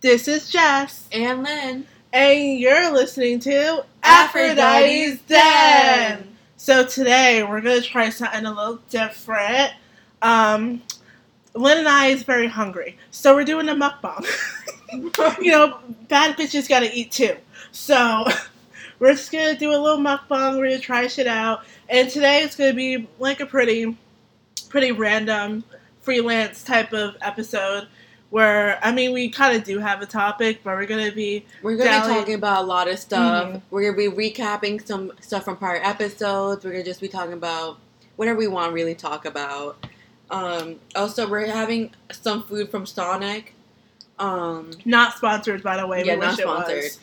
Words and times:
This 0.00 0.28
is 0.28 0.48
Jess, 0.48 1.06
And 1.12 1.42
Lynn. 1.42 1.86
and 2.12 2.58
you're 2.58 2.90
listening 2.92 3.38
to 3.40 3.84
Aphrodite's 4.02 5.20
Den. 5.22 6.36
So 6.56 6.84
today 6.86 7.42
we're 7.42 7.60
gonna 7.60 7.82
try 7.82 8.08
something 8.10 8.46
a 8.46 8.52
little 8.52 8.78
different. 8.88 9.72
Um, 10.22 10.82
Lynn 11.54 11.78
and 11.78 11.88
I 11.88 12.06
is 12.06 12.22
very 12.22 12.46
hungry, 12.46 12.96
so 13.10 13.34
we're 13.34 13.44
doing 13.44 13.68
a 13.68 13.74
mukbang. 13.74 14.24
you 15.42 15.50
know, 15.52 15.78
bad 16.08 16.36
bitches 16.36 16.68
gotta 16.68 16.90
eat 16.96 17.12
too. 17.12 17.36
So 17.72 18.24
we're 18.98 19.12
just 19.12 19.30
gonna 19.32 19.54
do 19.58 19.70
a 19.70 19.76
little 19.76 19.98
mukbang. 19.98 20.56
We're 20.56 20.70
gonna 20.70 20.78
try 20.78 21.06
shit 21.08 21.26
out, 21.26 21.64
and 21.90 22.08
today 22.08 22.42
it's 22.42 22.56
gonna 22.56 22.72
be 22.74 23.06
like 23.18 23.40
a 23.40 23.46
pretty, 23.46 23.96
pretty 24.70 24.92
random 24.92 25.62
freelance 26.00 26.62
type 26.64 26.94
of 26.94 27.16
episode. 27.20 27.86
Where 28.30 28.78
I 28.84 28.92
mean, 28.92 29.12
we 29.12 29.28
kind 29.28 29.56
of 29.56 29.64
do 29.64 29.78
have 29.80 30.02
a 30.02 30.06
topic, 30.06 30.60
but 30.62 30.76
we're 30.76 30.86
gonna 30.86 31.10
be 31.12 31.44
We're 31.62 31.76
going 31.76 31.90
to 31.90 32.08
be 32.08 32.14
talking 32.14 32.34
about 32.34 32.62
a 32.62 32.66
lot 32.66 32.88
of 32.88 32.98
stuff. 32.98 33.48
Mhm. 33.48 33.62
We're 33.70 33.92
going 33.92 34.10
to 34.10 34.16
be 34.16 34.30
recapping 34.30 34.86
some 34.86 35.12
stuff 35.20 35.44
from 35.44 35.56
prior 35.56 35.80
episodes. 35.82 36.64
We're 36.64 36.72
to 36.74 36.84
just 36.84 37.00
be 37.00 37.08
talking 37.08 37.32
about 37.32 37.78
whatever 38.16 38.38
we 38.38 38.46
want 38.46 38.68
to 38.70 38.72
really 38.74 38.94
talk 38.94 39.24
about. 39.24 39.84
Um, 40.30 40.76
also, 40.94 41.28
we're 41.28 41.46
having 41.46 41.90
some 42.12 42.44
food 42.44 42.70
from 42.70 42.86
Sonic. 42.86 43.52
Um, 44.20 44.70
not 44.84 45.16
sponsored, 45.16 45.62
by 45.64 45.76
the 45.76 45.86
way. 45.86 46.04
yeah, 46.04 46.14
we 46.14 46.20
not 46.20 46.30
wish 46.30 46.38
it 46.38 46.42
sponsored. 46.42 46.82
was. 46.84 46.98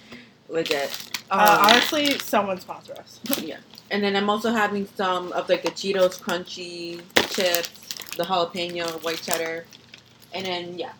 Legit. 0.49 1.11
Um, 1.29 1.39
Uh, 1.41 1.65
honestly, 1.69 2.17
someone 2.19 2.57
sponsor 2.61 2.93
us. 2.93 3.19
Yeah. 3.41 3.57
And 3.91 4.01
then 4.03 4.15
I'm 4.15 4.29
also 4.29 4.51
having 4.51 4.87
some 4.95 5.33
of 5.33 5.49
like 5.49 5.63
the 5.63 5.71
Cheetos 5.71 6.21
crunchy 6.21 7.01
chips, 7.31 7.69
the 8.15 8.23
jalapeno, 8.23 9.03
white 9.03 9.21
cheddar, 9.21 9.65
and 10.33 10.45
then 10.45 10.77
yeah. 10.79 10.91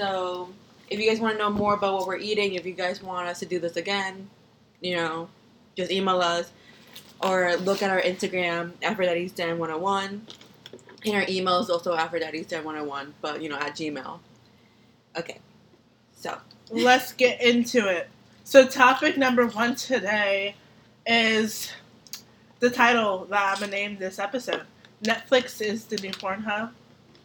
So 0.00 0.48
if 0.88 0.98
you 0.98 1.06
guys 1.06 1.20
want 1.20 1.34
to 1.34 1.38
know 1.38 1.50
more 1.50 1.74
about 1.74 1.92
what 1.92 2.06
we're 2.06 2.16
eating, 2.16 2.54
if 2.54 2.64
you 2.64 2.72
guys 2.72 3.02
want 3.02 3.28
us 3.28 3.38
to 3.40 3.44
do 3.44 3.58
this 3.58 3.76
again, 3.76 4.30
you 4.80 4.96
know, 4.96 5.28
just 5.76 5.90
email 5.90 6.22
us 6.22 6.50
or 7.22 7.54
look 7.56 7.82
at 7.82 7.90
our 7.90 8.00
Instagram, 8.00 8.72
Aphrodite's 8.82 9.32
Den 9.32 9.58
101. 9.58 10.26
And 11.04 11.14
our 11.14 11.26
email 11.28 11.58
is 11.58 11.68
also 11.68 11.94
Aphrodite's 11.94 12.46
Den 12.46 12.64
101, 12.64 13.12
but 13.20 13.42
you 13.42 13.50
know, 13.50 13.56
at 13.56 13.76
Gmail. 13.76 14.20
Okay. 15.18 15.36
So 16.16 16.38
Let's 16.70 17.12
get 17.12 17.42
into 17.42 17.86
it. 17.86 18.08
So, 18.44 18.66
topic 18.66 19.18
number 19.18 19.46
one 19.48 19.74
today 19.74 20.54
is 21.06 21.72
the 22.60 22.70
title 22.70 23.26
that 23.26 23.52
I'm 23.52 23.60
gonna 23.60 23.70
name 23.70 23.98
this 23.98 24.18
episode. 24.18 24.62
Netflix 25.04 25.60
is 25.60 25.84
the 25.84 25.96
new 25.96 26.12
Pornhub. 26.12 26.70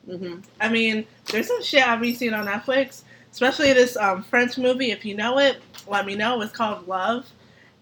hmm 0.05 0.39
I 0.59 0.67
mean, 0.67 1.05
there's 1.35 1.47
some 1.47 1.61
shit 1.61 1.85
I've 1.85 1.99
been 1.99 2.15
seeing 2.15 2.33
on 2.33 2.47
Netflix, 2.47 3.01
especially 3.29 3.73
this 3.73 3.97
um, 3.97 4.23
French 4.23 4.57
movie. 4.57 4.91
If 4.91 5.03
you 5.03 5.17
know 5.17 5.37
it, 5.37 5.57
let 5.85 6.05
me 6.05 6.15
know. 6.15 6.39
It's 6.41 6.53
called 6.53 6.87
Love, 6.87 7.29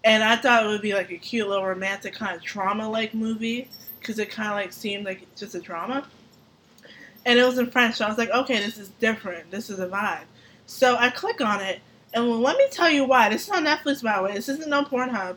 and 0.02 0.24
I 0.24 0.34
thought 0.34 0.64
it 0.64 0.68
would 0.68 0.82
be 0.82 0.92
like 0.92 1.12
a 1.12 1.16
cute 1.16 1.48
little 1.48 1.64
romantic 1.64 2.14
kind 2.14 2.34
of 2.34 2.42
drama-like 2.42 3.14
movie 3.14 3.68
because 4.00 4.18
it 4.18 4.28
kind 4.28 4.48
of 4.48 4.56
like 4.56 4.72
seemed 4.72 5.04
like 5.04 5.32
just 5.36 5.54
a 5.54 5.60
drama. 5.60 6.04
And 7.24 7.38
it 7.38 7.44
was 7.44 7.58
in 7.58 7.70
French, 7.70 7.94
so 7.94 8.04
I 8.04 8.08
was 8.08 8.18
like, 8.18 8.30
okay, 8.30 8.58
this 8.58 8.76
is 8.76 8.88
different. 8.98 9.52
This 9.52 9.70
is 9.70 9.78
a 9.78 9.86
vibe. 9.86 10.24
So 10.66 10.96
I 10.96 11.10
click 11.10 11.40
on 11.40 11.60
it, 11.60 11.80
and 12.12 12.28
let 12.28 12.56
me 12.56 12.66
tell 12.72 12.90
you 12.90 13.04
why. 13.04 13.28
This 13.28 13.44
is 13.44 13.50
on 13.50 13.64
Netflix, 13.64 14.02
by 14.02 14.16
the 14.16 14.24
way. 14.24 14.34
This 14.34 14.48
isn't 14.48 14.72
on 14.72 14.86
Pornhub. 14.86 15.36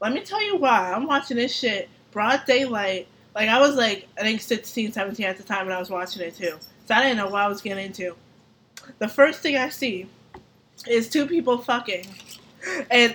Let 0.00 0.12
me 0.12 0.20
tell 0.20 0.42
you 0.42 0.58
why. 0.58 0.92
I'm 0.92 1.08
watching 1.08 1.38
this 1.38 1.52
shit 1.52 1.90
broad 2.12 2.44
daylight. 2.46 3.08
Like 3.34 3.48
I 3.48 3.58
was 3.58 3.74
like 3.74 4.06
I 4.16 4.20
think 4.20 4.42
16, 4.42 4.92
17 4.92 5.26
at 5.26 5.38
the 5.38 5.42
time 5.42 5.66
when 5.66 5.74
I 5.74 5.80
was 5.80 5.90
watching 5.90 6.22
it 6.22 6.36
too. 6.36 6.56
So 6.86 6.94
I 6.94 7.02
didn't 7.02 7.18
know 7.18 7.28
what 7.28 7.42
I 7.42 7.48
was 7.48 7.60
getting 7.60 7.86
into. 7.86 8.16
The 8.98 9.08
first 9.08 9.40
thing 9.40 9.56
I 9.56 9.68
see 9.68 10.08
is 10.88 11.08
two 11.08 11.26
people 11.26 11.58
fucking, 11.58 12.06
and 12.90 13.14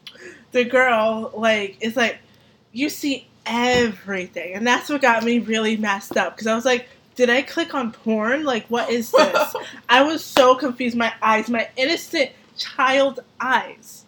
the 0.52 0.64
girl 0.64 1.32
like 1.34 1.76
is 1.80 1.96
like, 1.96 2.18
you 2.72 2.88
see 2.88 3.26
everything, 3.44 4.54
and 4.54 4.66
that's 4.66 4.88
what 4.88 5.02
got 5.02 5.24
me 5.24 5.38
really 5.38 5.76
messed 5.76 6.16
up 6.16 6.34
because 6.34 6.46
I 6.46 6.54
was 6.54 6.64
like, 6.64 6.88
did 7.14 7.28
I 7.28 7.42
click 7.42 7.74
on 7.74 7.92
porn? 7.92 8.44
Like, 8.44 8.66
what 8.68 8.90
is 8.90 9.10
this? 9.12 9.54
I 9.88 10.02
was 10.02 10.24
so 10.24 10.54
confused. 10.54 10.96
My 10.96 11.12
eyes, 11.20 11.50
my 11.50 11.68
innocent 11.76 12.30
child 12.56 13.20
eyes. 13.40 14.04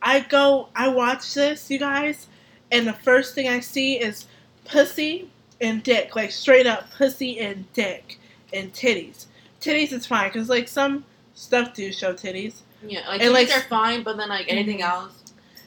I 0.00 0.20
go, 0.20 0.68
I 0.76 0.88
watch 0.88 1.34
this, 1.34 1.70
you 1.70 1.78
guys, 1.78 2.28
and 2.70 2.86
the 2.86 2.92
first 2.92 3.34
thing 3.34 3.48
I 3.48 3.60
see 3.60 3.94
is 3.98 4.26
pussy 4.64 5.28
and 5.60 5.82
dick, 5.82 6.14
like 6.16 6.30
straight 6.30 6.66
up 6.66 6.90
pussy 6.96 7.38
and 7.40 7.70
dick 7.72 8.18
and 8.52 8.72
titties. 8.72 9.26
Titties 9.60 9.92
is 9.92 10.06
fine 10.06 10.28
because 10.30 10.48
like 10.48 10.68
some 10.68 11.04
stuff 11.34 11.74
do 11.74 11.92
show 11.92 12.12
titties, 12.12 12.60
yeah, 12.86 13.06
like 13.08 13.20
And, 13.22 13.32
like 13.32 13.48
like- 13.48 13.58
are 13.58 13.68
fine, 13.68 14.02
but 14.02 14.16
then 14.16 14.28
like 14.28 14.46
anything 14.48 14.78
Mhm. 14.78 14.88
else, 14.90 15.12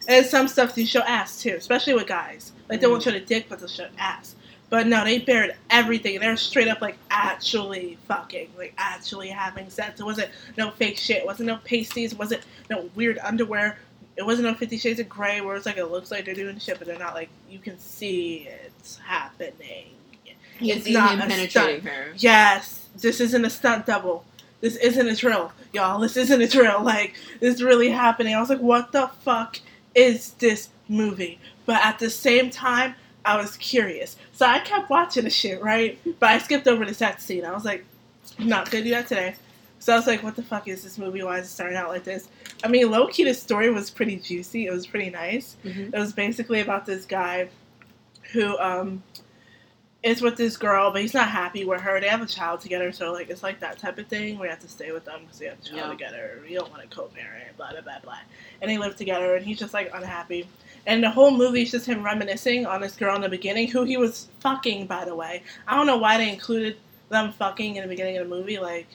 and 0.08 0.26
some 0.26 0.48
stuff 0.48 0.76
do 0.76 0.86
show 0.86 1.02
ass 1.02 1.42
too, 1.42 1.56
especially 1.58 1.94
with 1.94 2.08
guys. 2.08 2.52
Like 2.70 2.82
they 2.82 2.88
won't 2.88 3.04
show 3.04 3.12
the 3.12 3.20
dick, 3.20 3.48
but 3.50 3.60
they'll 3.60 3.68
show 3.68 3.88
ass. 3.98 4.36
But 4.70 4.86
no, 4.86 5.04
they 5.04 5.18
bared 5.18 5.56
everything. 5.72 6.20
They're 6.20 6.38
straight 6.38 6.68
up 6.68 6.80
like 6.82 6.98
actually 7.10 7.98
fucking, 8.08 8.50
like 8.56 8.74
actually 8.78 9.30
having 9.30 9.68
sex. 9.72 10.00
It 10.00 10.04
wasn't 10.04 10.30
no 10.58 10.70
fake 10.70 10.98
shit. 10.98 11.18
It 11.18 11.26
wasn't 11.26 11.48
no 11.48 11.58
pasties. 11.58 12.14
It 12.14 12.20
wasn't 12.20 12.44
no 12.70 12.88
weird 12.94 13.18
underwear. 13.24 13.80
It 14.16 14.26
wasn't 14.26 14.48
no 14.48 14.54
Fifty 14.54 14.78
Shades 14.78 15.00
of 15.00 15.10
Grey 15.10 15.42
where 15.42 15.56
it's 15.56 15.66
like 15.66 15.78
it 15.78 15.86
looks 15.86 16.12
like 16.12 16.26
they're 16.26 16.36
doing 16.36 16.60
shit, 16.60 16.78
but 16.78 16.88
they're 16.88 17.00
not. 17.00 17.16
Like 17.16 17.30
you 17.50 17.58
can 17.58 17.80
see 17.80 18.48
it's 18.80 18.98
happening. 18.98 19.86
you 20.60 20.74
It's 20.74 20.88
not 20.90 21.12
him 21.12 21.22
a 21.22 21.28
penetrating 21.28 21.86
her. 21.86 22.14
Yes, 22.18 22.88
this 22.98 23.20
isn't 23.20 23.46
a 23.46 23.50
stunt 23.50 23.86
double. 23.86 24.26
This 24.62 24.76
isn't 24.76 25.08
a 25.08 25.16
drill, 25.16 25.52
y'all. 25.74 26.00
This 26.00 26.18
isn't 26.18 26.42
a 26.42 26.48
drill. 26.48 26.84
Like 26.84 27.16
this 27.40 27.56
is 27.56 27.64
really 27.64 27.90
happening. 27.90 28.36
I 28.36 28.40
was 28.40 28.50
like, 28.50 28.60
what 28.62 28.92
the 28.92 29.08
fuck 29.22 29.60
is 29.96 30.32
this 30.34 30.70
movie? 30.88 31.40
But 31.66 31.84
at 31.86 32.00
the 32.00 32.10
same 32.10 32.50
time, 32.50 32.96
I 33.26 33.38
was 33.38 33.58
curious, 33.58 34.18
so 34.34 34.46
I 34.46 34.60
kept 34.60 34.90
watching 34.90 35.24
the 35.26 35.30
shit, 35.30 35.62
right? 35.62 36.00
But 36.20 36.30
I 36.30 36.38
skipped 36.40 36.68
over 36.68 36.86
the 36.86 36.94
sex 36.94 37.24
scene. 37.24 37.46
I 37.46 37.52
was 37.54 37.66
like, 37.66 37.86
I'm 38.40 38.48
not 38.50 38.72
gonna 38.72 38.84
do 38.84 38.90
that 38.92 39.08
today. 39.08 39.36
So 39.82 39.94
I 39.94 39.96
was 39.96 40.08
like, 40.08 40.24
what 40.24 40.36
the 40.36 40.44
fuck 40.44 40.68
is 40.68 40.84
this 40.84 40.98
movie? 40.98 41.24
Why 41.24 41.40
is 41.40 41.48
it 41.48 41.52
starting 41.52 41.78
out 41.78 41.88
like 41.90 42.04
this? 42.04 42.28
I 42.64 42.68
mean, 42.68 42.92
low 42.92 43.08
key, 43.08 43.24
the 43.24 43.34
story 43.34 43.70
was 43.70 43.90
pretty 43.90 44.18
juicy. 44.18 44.68
It 44.68 44.72
was 44.72 44.86
pretty 44.86 45.10
nice. 45.10 45.56
Mhm. 45.64 45.94
It 45.94 45.98
was 45.98 46.12
basically 46.12 46.60
about 46.60 46.86
this 46.86 47.06
guy 47.06 47.48
who 48.34 48.58
um 48.60 49.04
is 50.02 50.22
with 50.22 50.38
this 50.38 50.56
girl, 50.56 50.92
but 50.92 51.02
he's 51.02 51.14
not 51.14 51.28
happy 51.28 51.66
with 51.66 51.82
her. 51.82 52.00
They 52.00 52.08
have 52.08 52.22
a 52.22 52.26
child 52.26 52.62
together, 52.62 52.92
so 52.94 53.12
like 53.12 53.30
it's 53.30 53.44
like 53.44 53.60
that 53.60 53.80
type 53.80 53.98
of 53.98 54.08
thing. 54.08 54.40
We 54.40 54.48
have 54.48 54.60
to 54.62 54.68
stay 54.70 54.92
with 54.94 55.04
them 55.04 55.22
because 55.24 55.40
they 55.40 55.48
have 55.48 55.60
a 55.60 55.62
child 55.62 55.78
Yeah. 55.78 55.90
together. 55.90 56.40
We 56.48 56.54
don't 56.56 56.72
want 56.72 56.90
to 56.90 56.96
co-parent, 56.96 57.58
blah 57.58 57.72
blah 57.72 57.82
blah 57.82 58.00
blah. 58.04 58.20
And 58.62 58.72
they 58.72 58.78
live 58.78 58.96
together, 58.96 59.36
and 59.36 59.46
he's 59.46 59.60
just 59.60 59.74
like 59.74 59.92
unhappy. 59.94 60.48
And 60.86 61.04
the 61.04 61.10
whole 61.10 61.32
movie 61.32 61.64
is 61.64 61.72
just 61.72 61.86
him 61.86 62.02
reminiscing 62.02 62.66
on 62.66 62.80
this 62.80 62.96
girl 62.96 63.14
in 63.16 63.22
the 63.22 63.30
beginning, 63.30 63.68
who 63.68 63.84
he 63.84 63.98
was 63.98 64.30
fucking, 64.40 64.88
by 64.88 65.04
the 65.04 65.14
way. 65.16 65.44
I 65.68 65.76
don't 65.76 65.86
know 65.86 65.98
why 65.98 66.18
they 66.18 66.30
included 66.32 66.78
them 67.10 67.34
fucking 67.34 67.76
in 67.76 67.82
the 67.84 67.90
beginning 67.90 68.18
of 68.18 68.30
the 68.30 68.34
movie. 68.34 68.58
Like, 68.58 68.88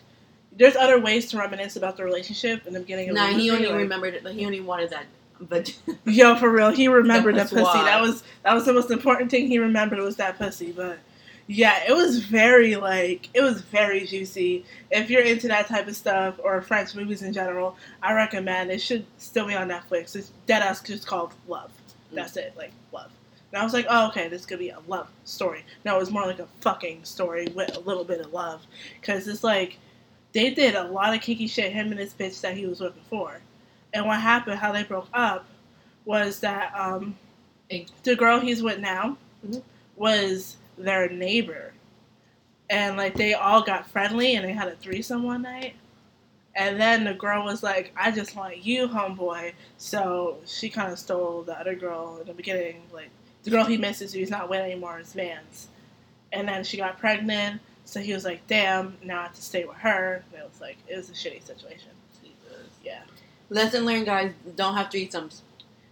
there's 0.56 0.75
other 0.77 0.99
ways 0.99 1.28
to 1.31 1.39
reminisce 1.39 1.77
about 1.77 1.99
the 1.99 2.05
relationship 2.05 2.66
in 2.66 2.72
the 2.72 2.81
beginning 2.81 3.11
of 3.11 3.16
the 3.16 3.21
movie. 3.21 3.43
he 3.43 3.51
only 3.51 3.66
like- 3.66 3.77
remembered. 3.77 4.27
He 4.28 4.47
only 4.47 4.61
wanted 4.61 4.91
that. 4.91 5.05
But 5.49 5.77
Yo, 6.05 6.37
for 6.37 6.50
real, 6.50 6.71
he 6.71 6.88
remembered 6.88 7.37
that 7.37 7.50
pussy. 7.50 7.62
That 7.62 8.00
was 8.00 8.22
that 8.43 8.55
was 8.55 8.65
the 8.65 8.72
most 8.72 8.91
important 8.91 9.31
thing 9.31 9.49
he 9.49 9.59
remembered 9.59 9.99
was 9.99 10.16
that 10.16 10.38
pussy. 10.38 10.72
But 10.72 10.99
yeah, 11.47 11.82
it 11.87 11.94
was 11.94 12.25
very 12.25 12.77
like 12.77 13.28
it 13.34 13.43
was 13.43 13.60
very 13.62 14.06
juicy. 14.06 14.65
If 14.91 15.10
you're 15.10 15.22
into 15.22 15.49
that 15.49 15.66
type 15.66 15.87
of 15.88 15.97
stuff 15.97 16.38
or 16.43 16.60
French 16.62 16.94
movies 16.94 17.22
in 17.22 17.33
general, 17.33 17.77
I 18.03 18.15
recommend 18.15 18.71
it 18.71 18.81
should 18.81 19.04
still 19.19 19.47
be 19.47 19.54
on 19.54 19.69
Netflix. 19.69 20.16
It's 20.16 20.33
dead 20.47 20.62
ass 20.62 20.83
just 20.83 21.06
called 21.06 21.34
Love. 21.47 21.71
Mm. 22.12 22.16
That's 22.16 22.37
it, 22.37 22.54
like 22.56 22.72
love. 22.93 23.10
And 23.53 23.60
I 23.60 23.65
was 23.65 23.72
like, 23.72 23.87
oh 23.88 24.09
okay, 24.09 24.28
this 24.28 24.47
could 24.47 24.59
be 24.59 24.71
a 24.71 24.81
love 24.87 25.09
story. 25.25 25.65
No, 25.84 25.97
it 25.97 26.00
was 26.00 26.10
more 26.10 26.27
like 26.27 26.38
a 26.38 26.49
fucking 26.60 27.04
story 27.04 27.47
with 27.54 27.77
a 27.77 27.81
little 27.81 28.04
bit 28.04 28.21
of 28.21 28.33
love, 28.33 28.62
because 29.00 29.28
it's 29.28 29.44
like 29.44 29.78
they 30.33 30.50
did 30.50 30.75
a 30.75 30.84
lot 30.84 31.15
of 31.15 31.21
kinky 31.21 31.47
shit. 31.47 31.72
Him 31.72 31.91
and 31.91 31.99
this 31.99 32.15
bitch 32.15 32.41
that 32.41 32.57
he 32.57 32.66
was 32.66 32.80
with 32.80 32.95
before. 32.95 33.41
And 33.95 34.07
what 34.07 34.21
happened, 34.21 34.59
how 34.59 34.73
they 34.73 34.83
broke 34.83 35.09
up, 35.15 35.47
was 36.05 36.41
that 36.41 36.75
um, 36.79 37.17
the 38.03 38.17
girl 38.17 38.41
he's 38.41 38.63
with 38.63 38.81
now 38.81 39.17
Mhm. 39.47 39.63
was 39.97 40.59
their 40.77 41.09
neighbor. 41.09 41.73
And 42.71 42.97
like 42.99 43.15
they 43.17 43.35
all 43.35 43.63
got 43.63 43.89
friendly 43.89 44.37
and 44.37 44.45
they 44.45 44.53
had 44.53 44.69
a 44.69 44.77
threesome 44.77 45.23
one 45.23 45.43
night. 45.43 45.77
And 46.57 46.81
then 46.81 47.05
the 47.05 47.15
girl 47.15 47.45
was 47.45 47.63
like, 47.63 47.93
I 47.97 48.11
just 48.13 48.37
want 48.37 48.59
you, 48.65 48.89
homeboy. 48.89 49.55
So 49.79 50.39
she 50.47 50.69
kind 50.71 50.93
of 50.93 50.99
stole 50.99 51.43
the 51.43 51.59
other 51.59 51.75
girl 51.75 52.19
in 52.21 52.27
the 52.29 52.35
beginning. 52.35 52.83
Like, 52.93 53.11
the 53.45 53.51
girl 53.51 53.65
he 53.65 53.77
misses 53.77 54.13
who 54.13 54.21
he's 54.21 54.31
not 54.31 54.49
with 54.49 54.61
anymore 54.61 55.01
is 55.01 55.15
man's. 55.15 55.69
And 56.33 56.49
then 56.49 56.65
she 56.65 56.77
got 56.77 56.99
pregnant. 56.99 57.61
So 57.87 58.01
he 58.01 58.13
was 58.15 58.25
like, 58.25 58.47
damn, 58.47 58.97
now 59.03 59.21
I 59.21 59.23
have 59.25 59.35
to 59.35 59.43
stay 59.43 59.65
with 59.65 59.79
her. 59.79 60.25
And 60.33 60.43
it 60.43 60.49
was 60.51 60.61
like, 60.61 60.79
it 60.89 60.97
was 60.97 61.11
a 61.11 61.13
shitty 61.13 61.45
situation. 61.47 61.91
Lesson 63.51 63.85
learned, 63.85 64.07
guys. 64.07 64.33
Don't 64.57 64.75
have 64.75 64.89
threesomes. 64.91 65.41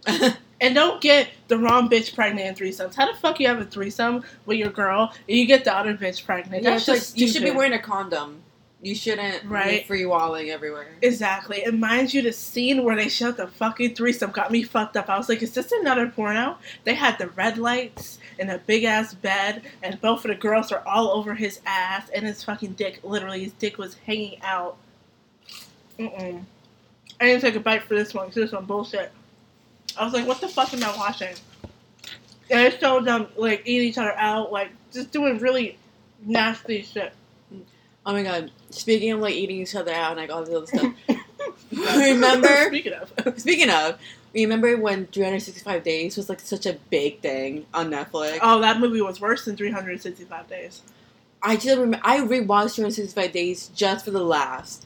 And 0.61 0.73
don't 0.73 1.01
get 1.01 1.27
the 1.49 1.57
wrong 1.57 1.89
bitch 1.89 2.15
pregnant 2.15 2.47
in 2.47 2.55
threesomes. 2.55 2.95
How 2.95 3.11
the 3.11 3.17
fuck 3.19 3.37
you 3.41 3.47
have 3.49 3.59
a 3.59 3.65
threesome 3.65 4.23
with 4.45 4.57
your 4.57 4.69
girl 4.69 5.11
and 5.27 5.37
you 5.37 5.45
get 5.45 5.65
the 5.65 5.75
other 5.75 5.93
bitch 5.93 6.23
pregnant? 6.25 6.63
Yeah, 6.63 6.69
That's 6.77 6.87
like, 6.87 7.19
you 7.19 7.27
should 7.27 7.43
be 7.43 7.51
wearing 7.51 7.73
a 7.73 7.79
condom. 7.79 8.41
You 8.81 8.95
shouldn't 8.95 9.43
Right. 9.43 9.81
be 9.81 9.87
free 9.87 10.05
walling 10.05 10.51
everywhere. 10.51 10.87
Exactly. 11.01 11.65
And 11.65 11.81
mind 11.81 12.13
you, 12.13 12.21
the 12.21 12.31
scene 12.31 12.85
where 12.85 12.95
they 12.95 13.09
showed 13.09 13.35
the 13.35 13.47
fucking 13.47 13.95
threesome 13.95 14.31
got 14.31 14.51
me 14.51 14.63
fucked 14.63 14.95
up. 14.95 15.09
I 15.09 15.17
was 15.17 15.27
like, 15.27 15.41
is 15.41 15.53
this 15.53 15.73
another 15.73 16.07
porno? 16.07 16.57
They 16.85 16.93
had 16.93 17.17
the 17.17 17.27
red 17.27 17.57
lights 17.57 18.19
and 18.39 18.49
a 18.49 18.59
big 18.59 18.85
ass 18.85 19.13
bed, 19.13 19.63
and 19.81 19.99
both 19.99 20.23
of 20.23 20.29
the 20.29 20.35
girls 20.35 20.71
are 20.71 20.83
all 20.87 21.09
over 21.09 21.35
his 21.35 21.59
ass, 21.65 22.09
and 22.15 22.25
his 22.25 22.41
fucking 22.41 22.73
dick, 22.73 23.01
literally, 23.03 23.43
his 23.43 23.53
dick 23.53 23.77
was 23.77 23.95
hanging 24.05 24.41
out. 24.41 24.77
Mm-mm. 25.99 26.45
I 27.23 27.27
didn't 27.27 27.41
take 27.41 27.55
a 27.55 27.59
bite 27.59 27.83
for 27.83 27.95
this 27.95 28.13
one, 28.13 28.25
'cause 28.27 28.35
this 28.35 28.51
one 28.51 28.65
bullshit. 28.65 29.11
I 29.97 30.03
was 30.03 30.13
like, 30.13 30.27
what 30.27 30.41
the 30.41 30.47
fuck 30.47 30.73
am 30.73 30.83
I 30.83 30.95
watching? 30.97 31.35
And 32.49 32.59
it 32.61 32.79
showed 32.79 33.05
them, 33.05 33.27
like, 33.37 33.61
eating 33.65 33.87
each 33.87 33.97
other 33.97 34.13
out, 34.17 34.51
like, 34.51 34.69
just 34.91 35.11
doing 35.11 35.39
really 35.39 35.77
nasty 36.25 36.81
shit. 36.81 37.13
Oh 38.05 38.11
my 38.11 38.23
god! 38.23 38.51
Speaking 38.69 39.11
of 39.13 39.21
like 39.21 39.33
eating 39.33 39.61
each 39.61 39.75
other 39.75 39.93
out 39.93 40.11
and 40.11 40.19
like 40.19 40.29
all 40.29 40.43
this 40.43 40.53
other 40.53 40.67
stuff. 40.67 40.93
Remember? 41.95 42.47
Speaking 42.67 42.93
of. 42.93 43.13
Speaking 43.39 43.69
of, 43.69 43.97
remember 44.33 44.75
when 44.75 45.07
365 45.07 45.83
Days 45.83 46.17
was 46.17 46.27
like 46.27 46.41
such 46.41 46.65
a 46.65 46.73
big 46.89 47.21
thing 47.21 47.65
on 47.73 47.89
Netflix? 47.89 48.39
Oh, 48.41 48.59
that 48.59 48.79
movie 48.81 49.01
was 49.01 49.21
worse 49.21 49.45
than 49.45 49.55
365 49.55 50.49
Days. 50.49 50.81
I 51.41 51.55
just 51.55 51.77
remember 51.77 51.99
I 52.03 52.17
rewatched 52.19 52.75
365 52.75 53.31
Days 53.31 53.69
just 53.73 54.03
for 54.03 54.11
the 54.11 54.23
last, 54.23 54.85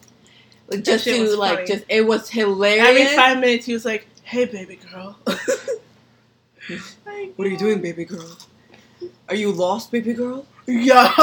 like 0.70 0.84
just 0.84 1.06
to 1.06 1.36
like 1.36 1.56
funny. 1.56 1.68
just 1.68 1.86
it 1.90 2.06
was 2.06 2.30
hilarious. 2.30 2.88
Every 2.88 3.16
five 3.16 3.40
minutes, 3.40 3.66
he 3.66 3.74
was 3.74 3.86
like, 3.86 4.06
"Hey, 4.24 4.46
baby 4.46 4.80
girl." 4.92 5.18
Like, 5.26 5.38
What 7.36 7.48
are 7.48 7.50
you 7.50 7.58
doing, 7.58 7.82
baby 7.82 8.06
girl? 8.06 8.38
Are 9.30 9.36
you 9.36 9.52
lost, 9.52 9.92
baby 9.92 10.14
girl? 10.14 10.46
Yeah. 10.66 11.14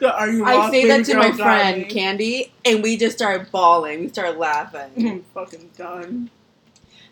So, 0.00 0.08
are 0.10 0.30
you? 0.30 0.44
I 0.44 0.70
say 0.70 0.82
baby 0.82 0.88
that 0.88 1.04
to 1.06 1.12
girl, 1.12 1.22
my 1.22 1.32
friend 1.32 1.76
darling? 1.80 1.88
Candy, 1.88 2.52
and 2.64 2.82
we 2.82 2.96
just 2.96 3.16
started 3.16 3.50
bawling. 3.50 4.00
We 4.00 4.08
started 4.08 4.38
laughing. 4.38 4.90
I'm 5.08 5.22
fucking 5.34 5.70
done. 5.76 6.30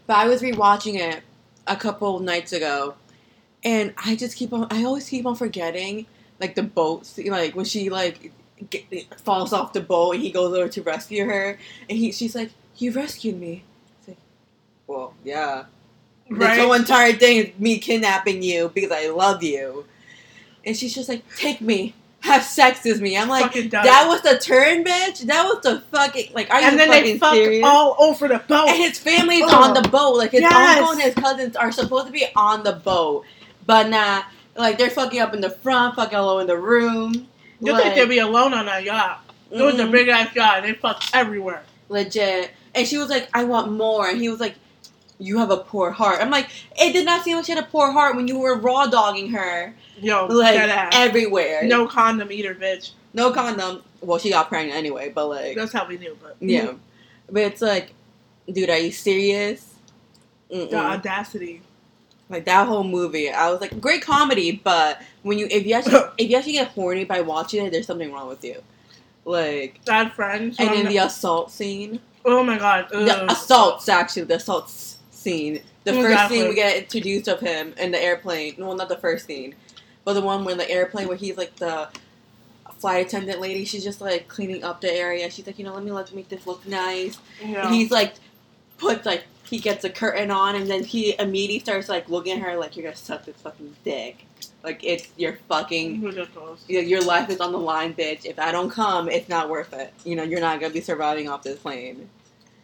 But 0.06 0.16
I 0.16 0.26
was 0.28 0.42
rewatching 0.42 0.96
it 0.96 1.22
a 1.66 1.76
couple 1.76 2.18
nights 2.20 2.52
ago, 2.52 2.94
and 3.64 3.94
I 4.04 4.16
just 4.16 4.36
keep 4.36 4.52
on. 4.52 4.66
I 4.70 4.84
always 4.84 5.08
keep 5.08 5.24
on 5.26 5.34
forgetting, 5.36 6.06
like 6.40 6.54
the 6.54 6.62
boat, 6.62 7.06
scene, 7.06 7.28
like 7.28 7.56
when 7.56 7.64
she 7.64 7.88
like 7.88 8.32
get, 8.70 8.84
falls 9.20 9.52
off 9.52 9.72
the 9.72 9.80
boat 9.80 10.14
and 10.14 10.22
he 10.22 10.30
goes 10.30 10.54
over 10.56 10.68
to 10.68 10.82
rescue 10.82 11.24
her, 11.24 11.58
and 11.88 11.98
he 11.98 12.12
she's 12.12 12.34
like, 12.34 12.50
"You 12.76 12.92
rescued 12.92 13.38
me." 13.40 13.64
It's 13.98 14.08
like, 14.08 14.18
well, 14.86 15.14
yeah. 15.24 15.64
Right? 16.30 16.54
This 16.56 16.64
whole 16.64 16.72
entire 16.72 17.12
thing 17.12 17.36
is 17.38 17.58
me 17.58 17.78
kidnapping 17.78 18.42
you 18.42 18.70
because 18.74 18.90
I 18.90 19.08
love 19.08 19.42
you, 19.42 19.84
and 20.64 20.76
she's 20.76 20.94
just 20.94 21.08
like, 21.08 21.22
"Take 21.36 21.60
me." 21.60 21.94
Have 22.20 22.44
sex 22.44 22.84
with 22.84 23.00
me. 23.00 23.18
I'm 23.18 23.28
like, 23.28 23.52
that 23.52 24.04
was 24.06 24.22
the 24.22 24.38
turn, 24.38 24.84
bitch. 24.84 25.22
That 25.26 25.42
was 25.44 25.60
the 25.64 25.80
fucking 25.90 26.30
like. 26.34 26.48
Are 26.54 26.60
you 26.60 26.68
and 26.68 26.78
then 26.78 26.86
fucking 26.88 27.04
they 27.14 27.18
fuck 27.18 27.34
serious? 27.34 27.64
all 27.66 27.96
over 27.98 28.28
the 28.28 28.38
boat. 28.38 28.68
And 28.68 28.76
his 28.78 28.96
family's 28.96 29.42
Oh. 29.44 29.64
on 29.64 29.74
the 29.74 29.88
boat. 29.88 30.16
Like 30.18 30.30
his 30.30 30.42
Yes. 30.42 30.78
uncle 30.78 30.92
and 30.92 31.02
his 31.02 31.14
cousins 31.14 31.56
are 31.56 31.72
supposed 31.72 32.06
to 32.06 32.12
be 32.12 32.24
on 32.36 32.62
the 32.62 32.74
boat, 32.74 33.24
but 33.66 33.88
not. 33.88 34.26
Like 34.56 34.78
they're 34.78 34.88
fucking 34.88 35.18
up 35.18 35.34
in 35.34 35.40
the 35.40 35.50
front, 35.50 35.96
fucking 35.96 36.16
all 36.16 36.28
over 36.28 36.44
the 36.44 36.56
room. 36.56 37.26
You 37.68 37.72
like, 37.72 37.82
think 37.82 37.94
they'd 37.96 38.08
be 38.08 38.18
alone 38.18 38.52
on 38.54 38.66
that 38.66 38.84
yacht? 38.84 39.24
It 39.50 39.60
was 39.62 39.78
a 39.78 39.86
big 39.86 40.08
ass 40.08 40.34
yacht. 40.34 40.58
and 40.58 40.66
They 40.66 40.72
fucked 40.78 41.10
everywhere. 41.14 41.62
legit. 41.88 42.50
And 42.74 42.86
she 42.86 42.96
was 42.96 43.10
like, 43.10 43.28
"I 43.34 43.44
want 43.44 43.70
more," 43.72 44.08
and 44.08 44.18
he 44.20 44.28
was 44.30 44.40
like, 44.40 44.54
"You 45.18 45.38
have 45.38 45.50
a 45.50 45.58
poor 45.58 45.90
heart." 45.90 46.20
I'm 46.22 46.30
like, 46.30 46.48
it 46.80 46.92
did 46.94 47.04
not 47.04 47.22
seem 47.22 47.36
like 47.36 47.44
she 47.44 47.52
had 47.52 47.62
a 47.62 47.66
poor 47.66 47.90
heart 47.90 48.16
when 48.16 48.26
you 48.28 48.38
were 48.38 48.56
raw 48.58 48.86
dogging 48.86 49.30
her 49.32 49.74
Yo, 50.00 50.26
like 50.26 50.58
everywhere. 50.94 51.64
no 51.64 51.86
condom 51.86 52.32
either, 52.32 52.54
bitch. 52.54 52.92
no 53.12 53.30
condom. 53.30 53.82
Well, 54.00 54.18
she 54.18 54.30
got 54.30 54.48
pregnant 54.48 54.76
anyway, 54.78 55.12
but 55.14 55.28
like, 55.28 55.54
That's 55.54 55.72
how 55.72 55.86
we 55.86 55.98
knew. 55.98 56.16
But 56.20 56.36
yeah. 56.40 56.72
But 57.30 57.42
it's 57.42 57.60
like, 57.62 57.92
dude, 58.50 58.70
are 58.70 58.78
you 58.78 58.90
serious? 58.90 59.68
the 60.48 60.56
Mm-mm. 60.66 60.72
audacity. 60.74 61.60
Like 62.32 62.46
that 62.46 62.66
whole 62.66 62.82
movie, 62.82 63.30
I 63.30 63.50
was 63.50 63.60
like, 63.60 63.80
great 63.80 64.02
comedy, 64.02 64.52
but 64.52 65.02
when 65.22 65.38
you 65.38 65.46
if 65.50 65.66
you 65.66 65.74
actually 65.74 66.00
if 66.18 66.30
you 66.30 66.36
actually 66.36 66.54
get 66.54 66.68
horny 66.68 67.04
by 67.04 67.20
watching 67.20 67.64
it, 67.64 67.70
there's 67.70 67.86
something 67.86 68.12
wrong 68.12 68.28
with 68.28 68.42
you. 68.42 68.62
Like, 69.24 69.84
Bad 69.84 70.12
friends. 70.14 70.56
and 70.58 70.70
then 70.70 70.86
the 70.86 70.96
assault 70.96 71.52
scene, 71.52 72.00
oh 72.24 72.42
my 72.42 72.58
god. 72.58 72.88
the 72.90 73.30
assaults 73.30 73.88
actually, 73.88 74.24
the 74.24 74.36
assaults 74.36 74.98
scene, 75.10 75.60
the 75.84 75.92
first 75.92 76.28
scene 76.28 76.48
we 76.48 76.56
get 76.56 76.76
introduced 76.76 77.28
of 77.28 77.38
him 77.38 77.74
in 77.78 77.92
the 77.92 78.02
airplane. 78.02 78.56
Well, 78.58 78.74
not 78.74 78.88
the 78.88 78.96
first 78.96 79.26
scene, 79.26 79.54
but 80.04 80.14
the 80.14 80.22
one 80.22 80.44
where 80.44 80.56
the 80.56 80.68
airplane 80.68 81.06
where 81.06 81.16
he's 81.16 81.36
like 81.36 81.54
the 81.56 81.88
flight 82.82 83.06
attendant 83.06 83.40
lady. 83.40 83.64
She's 83.64 83.84
just 83.84 84.00
like 84.00 84.26
cleaning 84.26 84.64
up 84.64 84.80
the 84.80 84.92
area. 84.92 85.30
She's 85.30 85.46
like, 85.46 85.58
you 85.58 85.64
know, 85.64 85.72
let 85.72 85.84
me 85.84 85.92
let 85.92 86.12
make 86.14 86.28
this 86.28 86.46
look 86.46 86.66
nice. 86.66 87.16
Yeah. 87.42 87.70
He's 87.70 87.92
like, 87.92 88.14
puts 88.82 89.06
like 89.06 89.24
he 89.44 89.58
gets 89.58 89.84
a 89.84 89.90
curtain 89.90 90.30
on, 90.30 90.56
and 90.56 90.68
then 90.68 90.84
he 90.84 91.14
immediately 91.18 91.60
starts 91.60 91.88
like 91.88 92.08
looking 92.08 92.32
at 92.32 92.38
her 92.40 92.56
like 92.56 92.76
you're 92.76 92.84
gonna 92.84 92.96
suck 92.96 93.24
this 93.24 93.36
fucking 93.36 93.74
dick. 93.84 94.26
Like 94.62 94.82
it's 94.84 95.08
your 95.16 95.38
fucking 95.48 96.02
ridiculous. 96.02 96.64
your 96.68 96.82
your 96.82 97.02
life 97.02 97.30
is 97.30 97.40
on 97.40 97.52
the 97.52 97.58
line, 97.58 97.94
bitch. 97.94 98.24
If 98.24 98.38
I 98.38 98.52
don't 98.52 98.70
come, 98.70 99.08
it's 99.08 99.28
not 99.28 99.48
worth 99.48 99.72
it. 99.72 99.92
You 100.04 100.16
know, 100.16 100.22
you're 100.22 100.40
not 100.40 100.60
gonna 100.60 100.72
be 100.72 100.80
surviving 100.80 101.28
off 101.28 101.42
this 101.42 101.58
plane. 101.58 102.08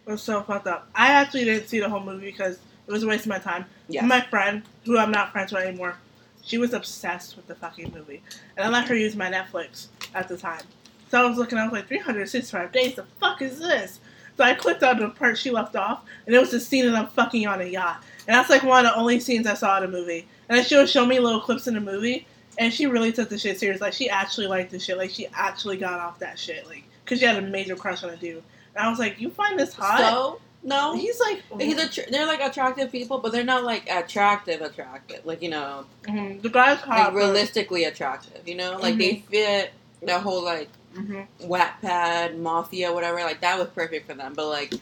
It 0.07 0.11
was 0.11 0.23
so 0.23 0.43
fucked 0.43 0.67
up. 0.67 0.89
I 0.95 1.09
actually 1.09 1.45
didn't 1.45 1.69
see 1.69 1.81
the 1.81 1.89
whole 1.89 2.01
movie 2.01 2.31
because 2.31 2.59
it 2.87 2.93
was 2.93 3.03
a 3.03 3.07
waste 3.07 3.25
of 3.25 3.29
my 3.29 3.39
time. 3.39 3.67
Yeah. 3.89 4.05
My 4.05 4.23
friend, 4.23 4.63
who 4.85 4.97
I'm 4.99 5.11
not 5.11 5.33
friends 5.33 5.53
with 5.53 5.63
anymore, 5.63 5.97
she 6.43 6.57
was 6.57 6.73
obsessed 6.73 7.37
with 7.37 7.47
the 7.47 7.55
fucking 7.55 7.93
movie. 7.95 8.23
And 8.57 8.67
I 8.67 8.71
let 8.71 8.89
her 8.89 8.97
use 8.97 9.15
my 9.15 9.31
Netflix 9.31 9.89
at 10.15 10.29
the 10.29 10.39
time. 10.39 10.63
So 11.11 11.23
I 11.23 11.29
was 11.29 11.37
looking, 11.37 11.59
I 11.59 11.65
was 11.65 11.73
like, 11.73 11.89
365 11.89 12.73
days, 12.73 12.95
the 12.95 13.05
fuck 13.21 13.43
is 13.43 13.59
this? 13.59 14.01
So 14.39 14.45
I 14.45 14.55
clicked 14.55 14.85
on 14.85 15.01
the 15.01 15.09
part 15.11 15.37
she 15.37 15.51
left 15.51 15.75
off, 15.75 16.05
and 16.25 16.35
it 16.35 16.39
was 16.39 16.53
the 16.53 16.61
scene 16.61 16.87
of 16.87 16.93
them 16.93 17.09
fucking 17.09 17.47
on 17.49 17.61
a 17.61 17.65
yacht. 17.65 18.03
And 18.29 18.35
that's 18.37 18.49
like 18.49 18.63
one 18.63 18.87
of 18.87 18.93
the 18.93 18.99
only 18.99 19.19
scenes 19.19 19.49
I 19.49 19.55
saw 19.55 19.77
in 19.83 19.91
the 19.91 19.99
movie. 19.99 20.29
And 20.49 20.57
then 20.57 20.65
she 20.65 20.77
would 20.77 20.89
show 20.89 21.05
me 21.05 21.19
little 21.19 21.41
clips 21.41 21.67
in 21.67 21.75
the 21.75 21.81
movie, 21.81 22.25
and 22.57 22.73
she 22.73 22.87
really 22.87 23.11
took 23.13 23.29
the 23.29 23.37
shit 23.37 23.59
serious. 23.59 23.81
Like, 23.81 23.93
she 23.93 24.09
actually 24.09 24.47
liked 24.47 24.71
the 24.71 24.79
shit. 24.79 24.97
Like, 24.97 25.11
she 25.11 25.27
actually 25.35 25.77
got 25.77 25.99
off 25.99 26.21
that 26.21 26.39
shit. 26.39 26.67
Like, 26.69 26.85
because 27.05 27.19
she 27.19 27.25
had 27.27 27.37
a 27.37 27.47
major 27.47 27.75
crush 27.75 28.05
on 28.05 28.11
a 28.11 28.17
dude. 28.17 28.43
And 28.77 28.87
I 28.87 28.89
was 28.89 29.01
like, 29.01 29.21
you 29.21 29.29
find 29.31 29.59
this 29.59 29.75
hot? 29.75 29.99
So 29.99 30.41
no, 30.63 30.95
He's 30.95 31.19
like, 31.21 31.43
he's 31.61 31.77
attr 31.77 32.09
they're 32.11 32.27
like 32.27 32.41
attractive 32.41 32.93
people, 32.93 33.19
but 33.19 33.33
they're 33.33 33.45
not 33.45 33.65
like 33.65 33.89
attractive 33.91 34.61
attractive. 34.61 35.25
Like 35.25 35.41
you 35.43 35.49
know, 35.51 35.85
Mhm. 36.05 36.43
the 36.43 36.49
guy's 36.49 36.79
hot. 36.79 36.99
like 36.99 37.15
realistically 37.15 37.85
attractive. 37.85 38.47
You 38.47 38.57
know, 38.57 38.77
like 38.79 38.99
they 38.99 39.25
fit 39.31 39.73
the 40.03 40.19
whole 40.19 40.45
like 40.45 40.69
Mhm. 40.95 41.27
Wattpad, 41.43 42.39
Mafia, 42.39 42.93
whatever, 42.93 43.21
like 43.21 43.41
that 43.43 43.59
was 43.59 43.69
perfect 43.69 44.07
for 44.09 44.15
them. 44.15 44.33
But 44.35 44.49
like, 44.49 44.75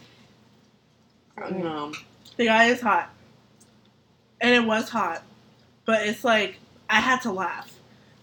I 1.36 1.40
don't 1.50 1.58
know. 1.62 1.92
The 2.36 2.44
guy 2.46 2.66
is 2.66 2.80
hot, 2.80 3.10
and 4.40 4.54
it 4.54 4.64
was 4.64 4.88
hot, 4.88 5.22
but 5.84 6.06
it's 6.06 6.24
like 6.24 6.58
I 6.88 7.00
had 7.00 7.20
to 7.22 7.32
laugh. 7.32 7.72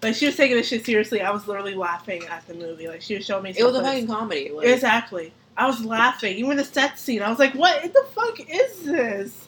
Like 0.01 0.15
she 0.15 0.25
was 0.25 0.35
taking 0.35 0.57
this 0.57 0.67
shit 0.67 0.85
seriously. 0.85 1.21
I 1.21 1.31
was 1.31 1.47
literally 1.47 1.75
laughing 1.75 2.23
at 2.25 2.45
the 2.47 2.53
movie. 2.53 2.87
Like 2.87 3.01
she 3.01 3.15
was 3.15 3.25
showing 3.25 3.43
me. 3.43 3.53
It 3.57 3.63
was 3.63 3.75
a 3.75 3.81
fucking 3.83 4.07
comedy. 4.07 4.49
Like, 4.49 4.67
Exactly. 4.67 5.33
I 5.55 5.67
was 5.67 5.83
laughing. 5.85 6.35
Even 6.37 6.57
the 6.57 6.63
set 6.65 6.97
scene, 6.97 7.21
I 7.21 7.29
was 7.29 7.37
like, 7.39 7.53
"What 7.53 7.83
the 7.83 8.05
fuck 8.15 8.39
is 8.49 8.81
this?" 8.83 9.47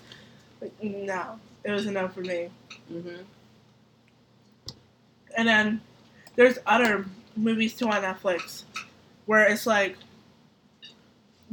Like, 0.62 0.72
no, 0.84 1.40
it 1.64 1.72
was 1.72 1.86
enough 1.88 2.14
for 2.14 2.22
me. 2.22 2.50
hmm 2.88 3.10
And 5.38 5.48
then 5.48 5.82
there's 6.36 6.58
other 6.66 7.06
movies 7.36 7.74
too 7.74 7.88
on 7.90 8.02
Netflix 8.02 8.64
where 9.26 9.46
it's 9.48 9.66
like 9.68 9.98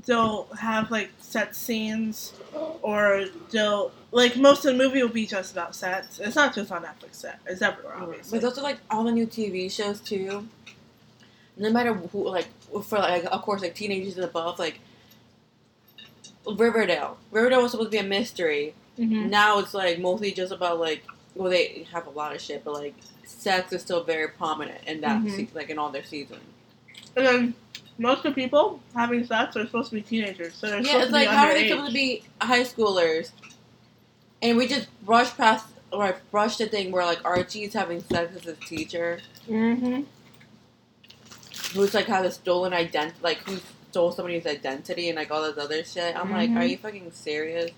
they'll 0.07 0.45
have 0.59 0.91
like 0.91 1.11
set 1.21 1.55
scenes 1.55 2.33
or 2.83 3.27
they'll 3.51 3.93
like 4.11 4.37
most 4.37 4.65
of 4.65 4.73
the 4.73 4.79
movie 4.79 5.03
will 5.03 5.09
be 5.09 5.27
just 5.27 5.53
about 5.53 5.75
sets. 5.75 6.19
It's 6.19 6.37
not 6.37 6.55
just 6.55 6.71
on 6.73 6.83
Netflix 6.83 7.15
set. 7.15 7.41
It's 7.47 7.63
everywhere 7.63 7.97
obviously. 7.97 8.39
But 8.39 8.47
those 8.49 8.59
are 8.59 8.63
like 8.63 8.79
all 8.91 9.05
the 9.05 9.13
new 9.13 9.27
TV 9.27 9.71
shows 9.71 10.01
too. 10.01 10.47
No 11.57 11.71
matter 11.71 11.93
who, 11.95 12.29
like 12.29 12.49
for 12.85 12.99
like 12.99 13.25
of 13.25 13.43
course 13.43 13.63
like 13.63 13.75
teenagers 13.75 14.17
and 14.17 14.25
above, 14.25 14.59
like 14.59 14.81
Riverdale. 16.47 17.19
Riverdale 17.31 17.63
was 17.63 17.71
supposed 17.73 17.89
to 17.93 17.99
be 17.99 18.05
a 18.05 18.09
mystery. 18.09 18.75
Mhm. 18.99 19.31
Now 19.31 19.59
it's 19.59 19.75
like 19.75 19.99
mostly 19.99 20.33
just 20.33 20.53
about 20.53 20.79
like 20.81 21.05
well 21.35 21.51
they 21.51 21.87
have 21.93 22.07
a 22.07 22.11
lot 22.11 22.35
of 22.35 22.41
shit, 22.41 22.65
but 22.65 22.75
like 22.75 22.95
sex 23.25 23.73
is 23.73 23.83
still 23.83 24.03
very 24.05 24.29
prominent 24.29 24.83
in 24.87 25.01
that 25.03 25.23
Mhm. 25.23 25.37
se- 25.37 25.49
like 25.55 25.71
in 25.71 25.79
all 25.79 25.91
their 25.91 26.05
seasons. 26.05 26.41
And 27.17 27.27
then 27.27 27.55
most 27.99 28.25
of 28.25 28.35
the 28.35 28.41
people 28.43 28.81
having 28.95 29.25
sex 29.27 29.57
are 29.57 29.65
supposed 29.67 29.91
to 29.91 29.95
be 29.97 30.03
teenagers. 30.03 30.55
So 30.55 30.67
they're 30.69 30.79
Yeah, 30.81 30.85
supposed 30.87 31.03
it's 31.03 31.09
to 31.11 31.15
like 31.15 31.29
be 31.29 31.35
how 31.35 31.47
are 31.47 31.55
they 31.55 31.69
supposed 31.69 31.89
to 31.89 31.95
be 31.95 32.23
high 32.41 32.63
schoolers? 32.63 33.31
And 34.41 34.57
we 34.59 34.67
just 34.67 34.89
brush 35.05 35.31
past 35.37 35.67
or 35.93 36.17
brush 36.31 36.57
the 36.57 36.67
thing 36.67 36.91
where 36.91 37.05
like 37.05 37.25
Archie's 37.25 37.75
having 37.75 38.03
sex 38.03 38.33
with 38.35 38.45
his 38.45 38.59
teacher. 38.69 39.21
Mm-hmm. 39.49 40.03
who's 41.75 41.95
like 41.95 42.07
has 42.07 42.27
a 42.27 42.31
stolen 42.31 42.73
identity, 42.75 43.17
like 43.23 43.39
who 43.49 43.59
stole 43.91 44.13
somebody's 44.13 44.47
identity 44.47 45.09
and 45.09 45.17
like 45.17 45.31
all 45.31 45.43
this 45.43 45.57
other 45.63 45.83
shit. 45.85 46.15
I'm 46.17 46.31
like, 46.31 46.51
Mhm. 46.51 46.57
are 46.59 46.65
you 46.65 46.77
fucking 46.77 47.13
serious? 47.13 47.71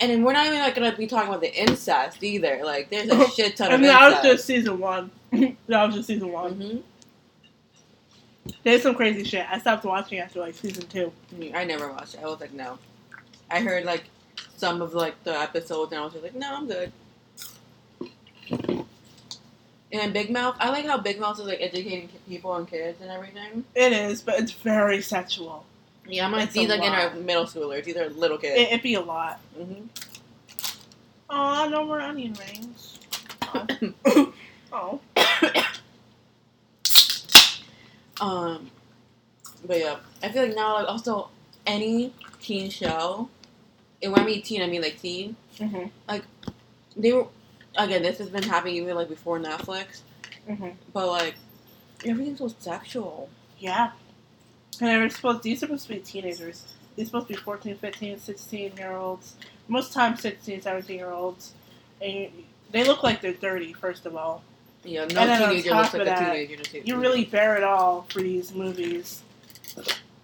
And 0.00 0.10
then 0.10 0.22
we're 0.24 0.32
not 0.32 0.46
even 0.46 0.58
like 0.60 0.74
gonna 0.74 0.96
be 0.96 1.06
talking 1.06 1.28
about 1.28 1.42
the 1.42 1.54
incest 1.54 2.22
either. 2.22 2.60
Like, 2.64 2.90
there's 2.90 3.10
a 3.10 3.28
shit 3.36 3.56
ton 3.56 3.68
of 3.68 3.74
And 3.74 3.84
that 3.84 4.10
was 4.10 4.22
just 4.22 4.46
season 4.46 4.78
one. 4.78 5.10
that 5.32 5.56
was 5.86 5.94
just 5.94 6.08
season 6.08 6.32
one. 6.32 6.54
Mhm. 6.54 6.82
There's 8.64 8.82
some 8.82 8.94
crazy 8.94 9.24
shit. 9.24 9.46
I 9.48 9.58
stopped 9.58 9.84
watching 9.84 10.18
after 10.18 10.40
like 10.40 10.54
season 10.54 10.86
two. 10.88 11.12
I 11.54 11.64
never 11.64 11.92
watched 11.92 12.14
it. 12.14 12.20
I 12.22 12.26
was 12.26 12.40
like, 12.40 12.52
no. 12.52 12.78
I 13.50 13.60
heard 13.60 13.84
like 13.84 14.04
some 14.56 14.80
of 14.82 14.94
like 14.94 15.22
the 15.24 15.38
episodes, 15.38 15.92
and 15.92 16.00
I 16.00 16.04
was 16.04 16.12
just 16.14 16.24
like, 16.24 16.34
no, 16.34 16.54
I'm 16.54 16.66
good. 16.66 16.92
And 19.92 20.12
Big 20.12 20.30
Mouth, 20.30 20.56
I 20.60 20.70
like 20.70 20.86
how 20.86 20.98
Big 20.98 21.18
Mouth 21.18 21.38
is 21.40 21.46
like 21.46 21.60
educating 21.60 22.08
people 22.28 22.54
and 22.54 22.66
kids 22.68 23.00
and 23.00 23.10
everything. 23.10 23.64
It 23.74 23.92
is, 23.92 24.22
but 24.22 24.38
it's 24.40 24.52
very 24.52 25.02
sexual. 25.02 25.64
Yeah, 26.10 26.36
It's 26.38 26.52
these 26.52 26.68
a 26.68 26.76
like 26.76 26.86
in 26.86 26.92
our 26.92 27.14
middle 27.14 27.44
schoolers. 27.44 27.84
These 27.84 27.96
are 27.96 28.08
little 28.10 28.38
kids. 28.38 28.56
It, 28.58 28.68
it'd 28.68 28.82
be 28.82 28.94
a 28.94 29.00
lot. 29.00 29.40
Mm-hmm. 29.58 29.86
Oh, 31.30 31.68
no 31.70 31.84
more 31.84 32.00
onion 32.00 32.34
rings. 32.34 32.98
Oh. 34.72 35.00
Um, 38.20 38.70
but 39.66 39.78
yeah, 39.78 39.96
I 40.22 40.28
feel 40.28 40.44
like 40.46 40.54
now 40.54 40.74
like 40.74 40.88
also 40.88 41.30
any 41.66 42.12
teen 42.40 42.68
show. 42.70 43.28
And 44.02 44.12
when 44.12 44.20
I 44.22 44.26
mean 44.26 44.42
teen, 44.42 44.62
I 44.62 44.66
mean 44.66 44.82
like 44.82 45.00
teen. 45.00 45.36
hmm 45.58 45.84
Like 46.06 46.24
They 46.96 47.12
were 47.12 47.26
again. 47.78 48.02
This 48.02 48.18
has 48.18 48.28
been 48.28 48.42
happening 48.42 48.76
even 48.76 48.94
like 48.94 49.08
before 49.08 49.38
Netflix, 49.38 50.02
hmm 50.46 50.68
but 50.92 51.06
like 51.06 51.34
everything's 52.04 52.38
so 52.40 52.48
sexual. 52.58 53.30
Yeah. 53.58 53.92
And 54.80 54.88
they're 54.88 55.10
supposed, 55.10 55.42
these 55.42 55.58
are 55.58 55.66
supposed 55.66 55.86
to 55.88 55.94
be 55.94 56.00
teenagers. 56.00 56.74
These 56.96 57.04
are 57.04 57.06
supposed 57.06 57.28
to 57.28 57.34
be 57.34 57.40
14, 57.40 57.76
15, 57.76 58.18
16 58.18 58.76
year 58.76 58.92
olds. 58.92 59.36
Most 59.68 59.92
times 59.92 60.20
16, 60.20 60.62
17 60.62 60.96
year 60.96 61.10
olds. 61.10 61.52
And 62.00 62.12
you, 62.12 62.30
they 62.72 62.84
look 62.84 63.02
like 63.02 63.20
they're 63.20 63.32
30, 63.32 63.72
first 63.74 64.06
of 64.06 64.16
all. 64.16 64.42
Yeah, 64.84 65.04
no 65.06 65.20
on 65.20 65.38
teenager 65.38 65.74
looks 65.74 65.92
like 65.92 66.02
of 66.02 66.08
a 66.08 66.16
teenager. 66.16 66.56
to 66.56 66.86
You 66.86 66.96
really 66.96 67.24
bear 67.24 67.56
it 67.56 67.62
all 67.62 68.06
for 68.10 68.20
these 68.20 68.54
movies. 68.54 69.22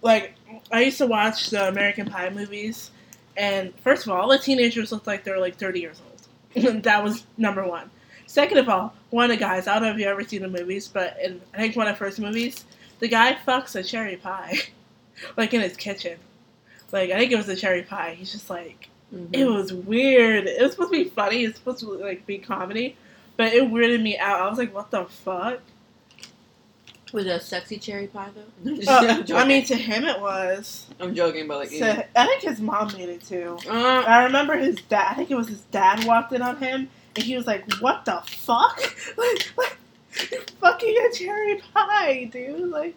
Like, 0.01 0.33
I 0.71 0.81
used 0.81 0.97
to 0.99 1.07
watch 1.07 1.49
the 1.49 1.67
American 1.67 2.07
Pie 2.07 2.29
movies, 2.29 2.91
and 3.35 3.73
first 3.81 4.05
of 4.05 4.11
all, 4.11 4.21
all 4.21 4.29
the 4.29 4.37
teenagers 4.37 4.91
looked 4.91 5.05
like 5.05 5.23
they 5.23 5.31
were 5.31 5.37
like 5.37 5.57
30 5.57 5.79
years 5.79 6.01
old. 6.55 6.83
that 6.83 7.03
was 7.03 7.25
number 7.37 7.67
one. 7.67 7.89
Second 8.25 8.57
of 8.57 8.69
all, 8.69 8.93
one 9.09 9.25
of 9.25 9.29
the 9.29 9.37
guys, 9.37 9.67
I 9.67 9.75
don't 9.75 9.83
know 9.83 9.91
if 9.91 9.97
you've 9.97 10.07
ever 10.07 10.23
seen 10.23 10.41
the 10.41 10.49
movies, 10.49 10.87
but 10.87 11.17
in, 11.23 11.41
I 11.53 11.57
think 11.57 11.75
one 11.75 11.87
of 11.87 11.93
the 11.93 11.97
first 11.97 12.19
movies, 12.19 12.65
the 12.99 13.07
guy 13.07 13.37
fucks 13.47 13.75
a 13.75 13.83
cherry 13.83 14.15
pie, 14.17 14.57
like 15.37 15.53
in 15.53 15.61
his 15.61 15.75
kitchen. 15.77 16.17
Like, 16.91 17.11
I 17.11 17.17
think 17.19 17.31
it 17.31 17.37
was 17.37 17.49
a 17.49 17.55
cherry 17.55 17.83
pie. 17.83 18.15
He's 18.17 18.31
just 18.31 18.49
like, 18.49 18.89
Mhm. 19.13 19.29
it 19.33 19.45
was 19.45 19.71
weird. 19.73 20.47
It 20.47 20.61
was 20.61 20.71
supposed 20.71 20.91
to 20.93 21.03
be 21.03 21.09
funny. 21.09 21.43
It's 21.45 21.57
supposed 21.59 21.79
to 21.79 21.91
like 21.93 22.25
be 22.25 22.37
comedy, 22.37 22.95
but 23.37 23.53
it 23.53 23.63
weirded 23.71 24.01
me 24.01 24.17
out. 24.17 24.41
I 24.41 24.49
was 24.49 24.57
like, 24.57 24.73
what 24.73 24.91
the 24.91 25.05
fuck? 25.05 25.59
Was 27.13 27.25
it 27.25 27.29
a 27.29 27.39
sexy 27.39 27.77
cherry 27.77 28.07
pie 28.07 28.29
though? 28.35 28.75
Uh. 28.87 29.23
I 29.35 29.45
mean, 29.45 29.63
to 29.65 29.75
him 29.75 30.03
it 30.03 30.19
was. 30.19 30.87
I'm 30.99 31.15
joking, 31.15 31.47
but 31.47 31.59
like, 31.59 31.69
To, 31.69 32.05
I 32.19 32.25
think 32.25 32.41
his 32.41 32.59
mom 32.59 32.91
made 32.97 33.07
it 33.09 33.23
too. 33.25 33.57
uh, 33.69 34.03
I 34.05 34.23
remember 34.25 34.57
his 34.57 34.75
dad. 34.89 35.11
I 35.11 35.13
think 35.13 35.31
it 35.31 35.35
was 35.35 35.47
his 35.47 35.61
dad 35.71 36.03
walked 36.05 36.33
in 36.33 36.41
on 36.41 36.57
him, 36.57 36.89
and 37.15 37.23
he 37.23 37.35
was 37.37 37.47
like, 37.47 37.63
"What 37.75 38.03
the 38.03 38.21
fuck? 38.25 38.77
like, 39.17 39.51
like, 39.57 39.77
fucking 40.61 40.95
a 41.09 41.13
cherry 41.15 41.61
pie, 41.73 42.25
dude!" 42.31 42.69
Like, 42.69 42.95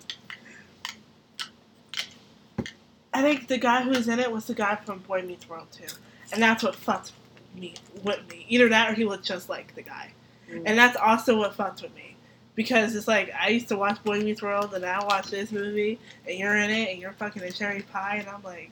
I 3.13 3.23
think 3.23 3.49
the 3.49 3.59
guy 3.59 3.83
who 3.83 3.91
was 3.91 4.09
in 4.09 4.21
it 4.21 4.31
was 4.31 4.47
the 4.47 4.55
guy 4.55 4.77
from 4.77 4.99
Boy 5.01 5.23
Meets 5.23 5.49
World 5.49 5.67
too, 5.73 5.93
and 6.33 6.43
that's 6.43 6.63
what 6.63 6.75
fucked 6.75 7.13
me 7.55 7.75
with 8.05 8.29
me. 8.31 8.47
Either 8.49 8.69
that 8.69 8.91
or 8.91 8.95
he 8.95 9.05
looked 9.05 9.25
just 9.27 9.49
like 9.49 9.75
the 9.75 9.83
guy, 9.83 10.13
Mm. 10.51 10.63
and 10.67 10.79
that's 10.79 10.97
also 10.97 11.39
what 11.39 11.55
fucked 11.55 11.83
with 11.83 11.95
me. 11.95 12.17
Because 12.57 12.95
it's 12.95 13.07
like 13.09 13.33
I 13.39 13.49
used 13.49 13.69
to 13.69 13.77
watch 13.77 14.03
Boy 14.05 14.21
Meets 14.21 14.43
World, 14.43 14.75
and 14.75 14.85
I 14.85 15.03
watch 15.05 15.29
this 15.29 15.53
movie, 15.53 15.99
and 16.27 16.39
you're 16.39 16.57
in 16.57 16.71
it, 16.71 16.91
and 16.91 17.01
you're 17.01 17.13
fucking 17.13 17.43
a 17.43 17.51
cherry 17.51 17.83
pie, 17.83 18.17
and 18.17 18.29
I'm 18.29 18.43
like, 18.43 18.71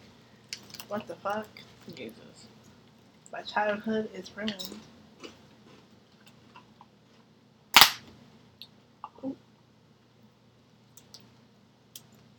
what 0.88 1.07
the 1.07 1.14
fuck? 1.16 1.47
Jesus. 1.95 2.47
My 3.33 3.42
childhood 3.42 4.11
is 4.14 4.30
ruined. 4.37 4.78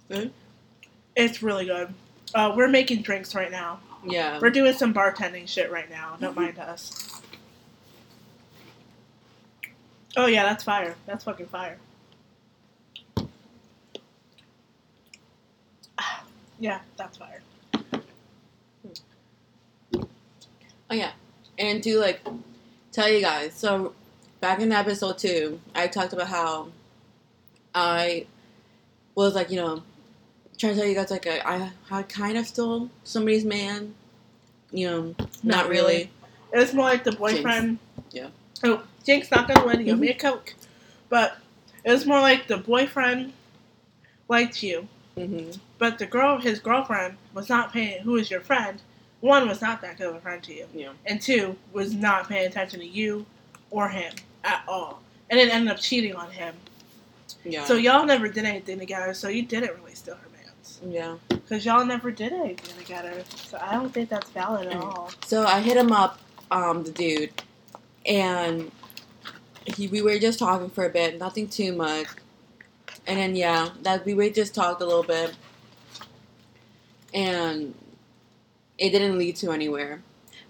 Good? 0.10 0.34
It's 1.16 1.42
really 1.44 1.66
good. 1.66 1.94
Uh, 2.34 2.54
we're 2.56 2.68
making 2.68 3.02
drinks 3.02 3.34
right 3.36 3.52
now. 3.52 3.80
Yeah. 4.08 4.40
We're 4.40 4.50
doing 4.50 4.74
some 4.74 4.94
bartending 4.94 5.48
shit 5.48 5.72
right 5.72 5.90
now. 5.90 6.18
Don't 6.20 6.36
mind 6.36 6.58
us. 6.60 7.22
Oh 10.18 10.26
yeah, 10.26 10.44
that's 10.44 10.64
fire. 10.64 10.96
That's 11.06 11.24
fucking 11.24 11.48
fire. 11.48 11.78
Ah, 15.98 16.24
Yeah, 16.60 16.80
that's 16.98 17.18
fire. 17.18 17.42
Oh 20.92 20.96
yeah, 20.96 21.12
and 21.60 21.84
to 21.84 22.00
like 22.00 22.22
tell 22.92 23.10
you 23.10 23.22
guys, 23.22 23.54
so 23.54 23.94
back 24.42 24.60
in 24.60 24.72
episode 24.72 25.20
two, 25.20 25.62
I 25.76 25.88
talked 25.88 26.14
about 26.14 26.28
how 26.28 26.70
I 27.76 28.26
was 29.14 29.36
like, 29.36 29.52
you 29.52 29.58
know, 29.58 29.84
trying 30.60 30.74
to 30.74 30.80
tell 30.80 30.90
you 30.90 30.96
guys 30.96 31.10
like 31.10 31.26
I, 31.26 31.40
I, 31.40 31.72
I 31.90 32.04
kind 32.04 32.38
of 32.38 32.46
stole 32.46 32.90
somebody's 33.06 33.46
man, 33.46 33.96
you 34.72 34.90
know, 34.90 35.16
not, 35.18 35.44
Not 35.44 35.70
really. 35.70 35.82
really. 35.82 36.12
It 36.54 36.58
was 36.58 36.74
more 36.74 36.86
like 36.86 37.04
the 37.04 37.14
boyfriend. 37.14 37.80
Yeah. 38.12 38.28
Oh, 38.64 38.84
Jinx 39.06 39.32
not 39.32 39.48
gonna 39.48 39.66
win. 39.66 39.86
You 39.86 39.94
owe 39.94 39.98
me 39.98 40.10
a 40.10 40.14
coke. 40.14 40.54
But 41.08 41.38
it 41.84 41.92
was 41.92 42.06
more 42.06 42.20
like 42.20 42.48
the 42.48 42.58
boyfriend 42.58 43.34
liked 44.28 44.62
you, 44.62 44.88
mm-hmm. 45.18 45.52
but 45.78 45.98
the 45.98 46.06
girl, 46.06 46.38
his 46.40 46.60
girlfriend, 46.60 47.18
was 47.34 47.50
not 47.50 47.72
paying. 47.72 48.02
Who 48.04 48.12
was 48.14 48.30
your 48.30 48.42
friend? 48.42 48.82
One 49.22 49.48
was 49.48 49.62
not 49.62 49.82
that 49.82 49.98
good 49.98 50.08
of 50.10 50.16
a 50.16 50.20
friend 50.22 50.42
to 50.44 50.54
you, 50.54 50.66
Yeah. 50.74 50.92
and 51.06 51.22
two 51.22 51.56
was 51.74 51.94
not 51.94 52.30
paying 52.30 52.48
attention 52.48 52.80
to 52.80 52.86
you 52.86 53.26
or 53.72 53.90
him 53.90 54.14
at 54.44 54.64
all, 54.68 55.02
and 55.30 55.40
then 55.40 55.50
ended 55.50 55.74
up 55.74 55.80
cheating 55.80 56.16
on 56.16 56.32
him. 56.32 56.56
Yeah. 57.44 57.66
So 57.66 57.76
y'all 57.76 58.06
never 58.06 58.28
did 58.28 58.46
anything 58.46 58.80
together. 58.80 59.14
So 59.14 59.30
you 59.30 59.44
didn't 59.44 59.76
really 59.80 59.96
steal 59.96 60.16
her 60.16 60.29
yeah. 60.88 61.16
because 61.30 61.66
y'all 61.66 61.86
never 61.86 62.12
did 62.12 62.34
anything 62.34 62.78
together. 62.78 63.24
So 63.36 63.58
I 63.62 63.74
don't 63.74 63.94
think 63.94 64.10
that's 64.10 64.30
valid 64.32 64.68
at 64.68 64.76
all. 64.76 65.12
So 65.26 65.46
I 65.46 65.62
hit 65.62 65.78
him 65.78 65.92
up, 65.92 66.20
um, 66.52 66.84
the 66.84 66.92
dude, 66.92 67.32
and 68.06 68.72
he 69.66 69.88
we 69.88 70.02
were 70.02 70.20
just 70.20 70.40
talking 70.40 70.70
for 70.70 70.86
a 70.86 70.90
bit, 70.90 71.20
nothing 71.20 71.48
too 71.48 71.74
much, 71.74 72.08
and 73.08 73.20
then 73.20 73.36
yeah, 73.36 73.70
that 73.84 74.06
we 74.06 74.14
were 74.14 74.30
just 74.30 74.54
talked 74.54 74.82
a 74.82 74.86
little 74.86 75.04
bit, 75.04 75.36
and 77.14 77.74
it 78.78 78.92
didn't 78.92 79.18
lead 79.18 79.36
to 79.38 79.52
anywhere. 79.52 80.02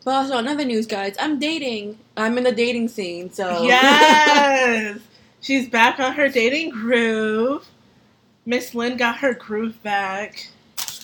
But 0.05 0.11
also 0.11 0.37
another 0.37 0.63
news, 0.63 0.85
guys. 0.85 1.15
I'm 1.19 1.39
dating. 1.39 1.97
I'm 2.15 2.37
in 2.37 2.43
the 2.43 2.51
dating 2.51 2.87
scene, 2.87 3.31
so 3.31 3.63
Yes, 3.63 4.99
she's 5.41 5.67
back 5.69 5.99
on 5.99 6.13
her 6.13 6.29
dating 6.29 6.71
groove. 6.71 7.65
Miss 8.49 8.73
Lynn 8.73 8.97
got 8.97 9.17
her 9.19 9.35
groove 9.35 9.81
back. 9.83 10.47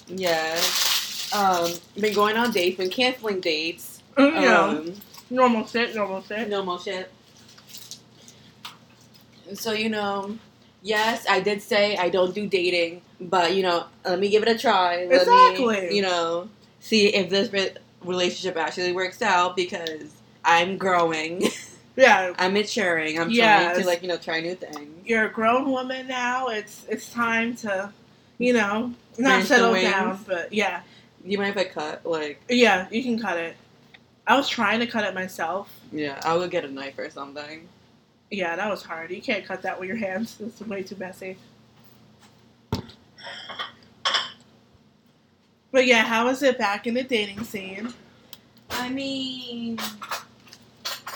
yes. 0.07 1.31
Um, 1.31 1.71
been 2.01 2.13
going 2.15 2.37
on 2.37 2.51
dates, 2.51 2.77
been 2.77 2.89
canceling 2.89 3.39
dates. 3.39 4.01
You 4.17 4.31
know, 4.31 4.69
Um, 4.79 4.93
normal 5.29 5.67
shit, 5.67 5.93
normal 5.93 6.23
shit. 6.23 6.49
normal 6.49 6.79
shit. 6.79 7.11
So 9.53 9.73
you 9.73 9.89
know, 9.89 10.39
yes, 10.81 11.23
I 11.29 11.39
did 11.39 11.61
say 11.61 11.97
I 11.97 12.09
don't 12.09 12.33
do 12.33 12.47
dating, 12.47 13.01
but 13.21 13.53
you 13.53 13.61
know, 13.61 13.85
let 14.03 14.19
me 14.19 14.29
give 14.29 14.41
it 14.41 14.49
a 14.49 14.57
try. 14.57 15.05
Let 15.05 15.21
Exactly. 15.21 15.81
me, 15.89 15.95
you 15.97 16.01
know, 16.01 16.49
see 16.79 17.07
if 17.09 17.29
this 17.29 17.53
re- 17.53 17.75
relationship 18.03 18.57
actually 18.57 18.91
works 18.91 19.21
out 19.21 19.55
because 19.55 20.09
I'm 20.43 20.77
growing, 20.77 21.43
Yeah, 21.95 22.33
I'm 22.37 22.53
maturing, 22.53 23.19
I'm 23.19 23.33
trying 23.33 23.79
to 23.79 23.85
like 23.85 24.01
you 24.01 24.07
know 24.09 24.17
try 24.17 24.41
new 24.41 24.55
things. 24.55 24.89
you're 25.05 25.25
a 25.25 25.31
grown 25.31 25.71
woman 25.71 26.07
now. 26.07 26.47
It's 26.49 26.85
it's 26.89 27.09
time 27.11 27.55
to, 27.57 27.91
you 28.37 28.53
know, 28.53 28.93
not 29.17 29.43
Finish 29.43 29.47
settle 29.47 29.73
down, 29.73 30.19
but 30.27 30.51
yeah, 30.51 30.81
You 31.23 31.37
might 31.37 31.49
if 31.49 31.57
I 31.57 31.63
cut? 31.65 32.05
Like, 32.05 32.41
yeah, 32.49 32.87
you 32.91 33.01
can 33.01 33.17
cut 33.19 33.37
it. 33.37 33.55
I 34.27 34.35
was 34.35 34.49
trying 34.49 34.79
to 34.81 34.87
cut 34.87 35.05
it 35.05 35.13
myself. 35.13 35.71
yeah, 35.91 36.19
I 36.23 36.35
would 36.35 36.51
get 36.51 36.65
a 36.65 36.69
knife 36.69 36.97
or 36.97 37.09
something. 37.09 37.67
Yeah, 38.31 38.55
that 38.55 38.69
was 38.69 38.83
hard. 38.83 39.11
You 39.11 39.21
can't 39.21 39.45
cut 39.45 39.61
that 39.61 39.79
with 39.79 39.87
your 39.87 39.97
hands. 39.97 40.37
It's 40.41 40.59
way 40.61 40.83
too 40.83 40.95
messy. 40.97 41.37
But 45.71 45.85
yeah, 45.87 46.03
how 46.03 46.27
is 46.29 46.41
it 46.41 46.57
back 46.57 46.87
in 46.87 46.93
the 46.93 47.03
dating 47.03 47.43
scene? 47.43 47.93
I 48.69 48.89
mean, 48.89 49.77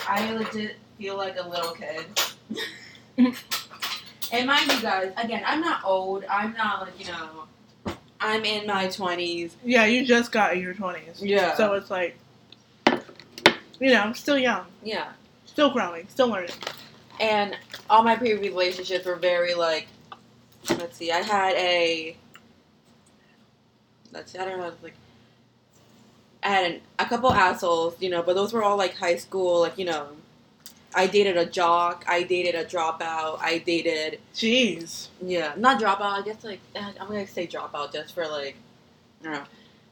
I 0.10 0.32
legit 0.34 0.76
feel 0.98 1.18
like 1.18 1.38
a 1.40 1.48
little 1.48 1.74
kid. 1.74 2.06
and 4.32 4.48
mind 4.48 4.72
you 4.72 4.82
guys, 4.82 5.12
again, 5.18 5.44
I'm 5.46 5.62
not 5.62 5.82
old. 5.86 6.26
I'm 6.30 6.54
not 6.54 6.82
like, 6.82 7.00
you 7.00 7.12
know, 7.12 7.96
I'm 8.20 8.44
in 8.44 8.66
my 8.68 8.88
20s. 8.88 9.52
Yeah, 9.64 9.86
you 9.86 10.06
just 10.06 10.32
got 10.32 10.54
in 10.54 10.62
your 10.62 10.74
twenties. 10.74 11.22
Yeah. 11.22 11.56
So 11.56 11.74
it's 11.74 11.90
like, 11.92 12.18
you 13.80 13.92
know, 13.92 14.12
still 14.14 14.38
young, 14.38 14.66
Yeah. 14.84 15.10
still 15.46 15.70
growing, 15.72 16.08
still 16.10 16.28
learning. 16.30 16.56
And 17.20 17.56
all 17.90 18.04
my 18.04 18.16
previous 18.16 18.40
relationships 18.42 19.06
were 19.06 19.16
very 19.16 19.54
like, 19.54 19.88
let's 20.70 20.98
see. 20.98 21.12
I 21.12 21.18
had 21.22 21.56
a. 21.56 22.16
Let's 24.12 24.32
see. 24.32 24.40
I 24.40 24.46
don't 24.46 24.58
know. 24.60 24.72
Like, 24.82 24.96
I 26.42 26.50
had 26.50 26.72
an, 26.72 26.82
a 26.98 27.06
couple 27.06 27.32
assholes, 27.34 27.96
you 28.00 28.10
know, 28.10 28.24
but 28.24 28.36
those 28.36 28.54
were 28.54 28.64
all 28.64 28.78
like 28.78 28.96
high 28.96 29.18
school. 29.18 29.62
Like, 29.62 29.78
you 29.78 29.86
know, 29.86 30.08
I 30.94 31.08
dated 31.08 31.38
a 31.38 31.46
jock. 31.46 32.06
I 32.08 32.24
dated 32.24 32.56
a 32.56 32.66
dropout. 32.66 33.40
I 33.42 33.62
dated. 33.66 34.20
Jeez. 34.34 35.08
Yeah, 35.22 35.54
not 35.58 35.82
dropout. 35.82 36.02
I 36.02 36.22
guess 36.24 36.44
like 36.44 36.60
eh, 36.76 36.92
I'm 37.00 37.08
gonna 37.08 37.28
say 37.28 37.46
dropout 37.48 37.94
just 37.94 38.14
for 38.14 38.28
like, 38.28 38.56
I 39.22 39.24
don't 39.24 39.34
know. 39.34 39.44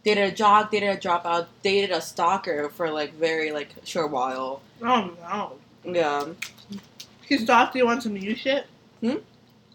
Dated 0.03 0.33
a 0.33 0.35
jock. 0.35 0.71
Dated 0.71 0.89
a 0.89 0.97
dropout. 0.97 1.47
Dated 1.63 1.91
a 1.91 2.01
stalker 2.01 2.69
for 2.69 2.89
like 2.89 3.13
very 3.13 3.51
like 3.51 3.69
short 3.83 4.11
while. 4.11 4.61
Oh 4.81 5.11
no. 5.21 5.53
Yeah. 5.83 6.25
He 7.27 7.37
stalked 7.37 7.75
you 7.75 7.87
on 7.89 7.99
some 7.99 8.13
new 8.13 8.35
shit? 8.35 8.65
Hmm? 9.01 9.17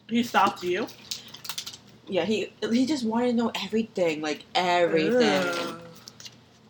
He 0.08 0.22
stalked 0.22 0.62
you? 0.64 0.86
Yeah, 2.08 2.24
he 2.24 2.52
he 2.70 2.86
just 2.86 3.04
wanted 3.04 3.28
to 3.28 3.32
know 3.34 3.52
everything, 3.62 4.22
like 4.22 4.44
everything. 4.54 5.42
Ugh. 5.44 5.81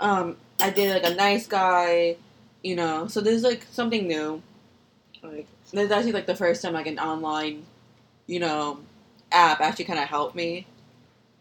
Um, 0.03 0.37
I 0.61 0.71
did 0.71 1.03
like 1.03 1.11
a 1.11 1.15
nice 1.15 1.47
guy, 1.47 2.17
you 2.63 2.77
know. 2.77 3.07
So 3.07 3.21
this 3.21 3.35
is 3.35 3.43
like 3.43 3.67
something 3.71 4.07
new. 4.07 4.43
Like 5.23 5.47
this 5.73 5.85
is 5.85 5.91
actually 5.91 6.13
like 6.13 6.27
the 6.27 6.35
first 6.37 6.61
time 6.63 6.75
like 6.75 6.87
an 6.87 6.99
online, 6.99 7.65
you 8.27 8.41
know, 8.41 8.81
app 9.31 9.61
actually 9.61 9.85
kind 9.87 9.99
of 9.99 10.09
helped 10.09 10.35
me. 10.35 10.67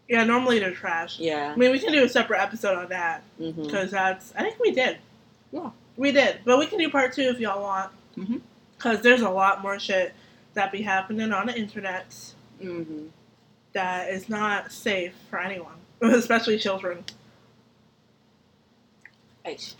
Yeah, 0.08 0.24
normally 0.24 0.58
they're 0.58 0.72
trash. 0.74 1.18
Yeah. 1.18 1.52
I 1.52 1.56
mean, 1.56 1.72
we 1.72 1.78
can 1.78 1.92
do 1.92 2.04
a 2.04 2.08
separate 2.08 2.40
episode 2.40 2.76
on 2.76 2.88
that 2.88 3.22
because 3.38 3.90
that's. 3.90 4.32
I 4.36 4.42
think 4.42 4.58
we 4.60 4.70
did. 4.70 4.98
Yeah. 5.52 5.70
We 5.96 6.12
did, 6.12 6.38
but 6.44 6.58
we 6.58 6.66
can 6.66 6.78
do 6.78 6.88
part 6.90 7.12
two 7.12 7.22
if 7.22 7.38
y'all 7.38 7.62
want. 7.62 7.90
Mhm. 8.16 8.40
Because 8.76 9.00
there's 9.02 9.22
a 9.22 9.30
lot 9.30 9.62
more 9.62 9.78
shit 9.78 10.14
that 10.54 10.70
be 10.72 10.82
happening 10.82 11.32
on 11.32 11.46
the 11.46 11.58
internet 11.58 12.14
hmm 12.60 13.06
that 13.72 14.10
is 14.10 14.28
not 14.28 14.70
safe 14.70 15.14
for 15.30 15.38
anyone, 15.40 15.74
especially 16.02 16.58
children. 16.58 17.04
Eish. 19.46 19.74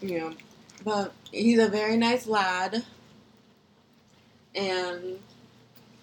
Yeah, 0.00 0.32
but 0.84 1.12
he's 1.32 1.58
a 1.58 1.68
very 1.68 1.96
nice 1.96 2.26
lad, 2.26 2.84
and 4.54 5.18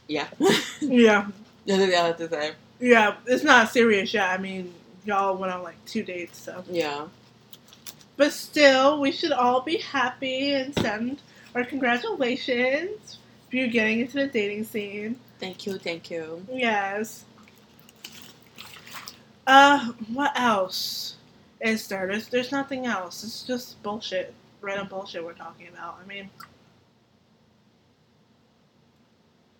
yeah, 0.08 0.28
Yeah, 0.82 1.28
that's 1.66 1.80
what 1.80 1.94
I 1.94 2.08
have 2.08 2.18
to 2.18 2.30
say. 2.30 2.52
yeah. 2.80 3.16
It's 3.25 3.44
not 3.44 3.70
serious 3.70 4.13
yet. 4.13 4.30
I 4.30 4.38
mean, 4.38 4.74
y'all 5.06 5.38
went 5.38 5.54
on 5.54 5.63
like 5.63 5.84
two 5.86 6.04
dates, 6.04 6.40
so. 6.40 6.63
Yeah. 6.70 7.08
But 8.18 8.32
still, 8.34 9.00
we 9.00 9.12
should 9.12 9.32
all 9.32 9.62
be 9.62 9.78
happy 9.78 10.52
and 10.54 10.74
send 10.75 11.22
our 11.56 11.63
congratulations 11.63 13.18
for 13.50 13.56
you 13.56 13.68
getting 13.68 14.02
into 14.02 14.13
the 14.16 14.28
dating 14.28 14.66
scene. 14.66 15.18
Thank 15.40 15.66
you, 15.66 15.78
thank 15.78 16.12
you. 16.12 16.46
Yes. 16.52 17.25
Uh, 19.48 19.92
what 20.13 20.32
else 20.40 21.16
is 21.63 21.88
there? 21.88 22.05
There's, 22.08 22.27
there's 22.27 22.51
nothing 22.51 22.86
else. 22.86 23.24
It's 23.24 23.43
just 23.43 23.82
bullshit. 23.82 24.34
Random 24.62 24.88
bullshit 24.88 25.24
we're 25.24 25.34
talking 25.34 25.67
about. 25.67 26.00
I 26.01 26.08
mean, 26.08 26.29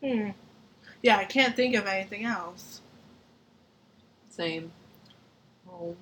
hmm. 0.01 0.29
Yeah, 1.01 1.17
I 1.17 1.25
can't 1.25 1.55
think 1.55 1.75
of 1.75 1.86
anything 1.86 2.25
else. 2.25 2.81
Same. 4.29 4.72
Oh. 5.69 5.95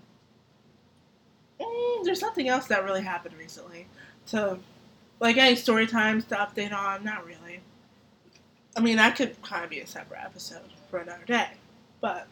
Mm, 1.59 2.03
there's 2.03 2.21
nothing 2.21 2.47
else 2.47 2.67
that 2.67 2.83
really 2.83 3.01
happened 3.01 3.35
recently. 3.37 3.87
So, 4.25 4.59
like 5.19 5.37
any 5.37 5.55
story 5.55 5.87
times 5.87 6.25
to 6.25 6.35
update 6.35 6.73
on, 6.73 7.03
not 7.03 7.25
really. 7.25 7.61
I 8.77 8.79
mean, 8.79 8.97
that 8.97 9.15
could 9.15 9.39
kind 9.41 9.63
of 9.63 9.69
be 9.69 9.79
a 9.79 9.87
separate 9.87 10.21
episode 10.23 10.69
for 10.89 10.99
another 10.99 11.25
day, 11.25 11.49
but 11.99 12.27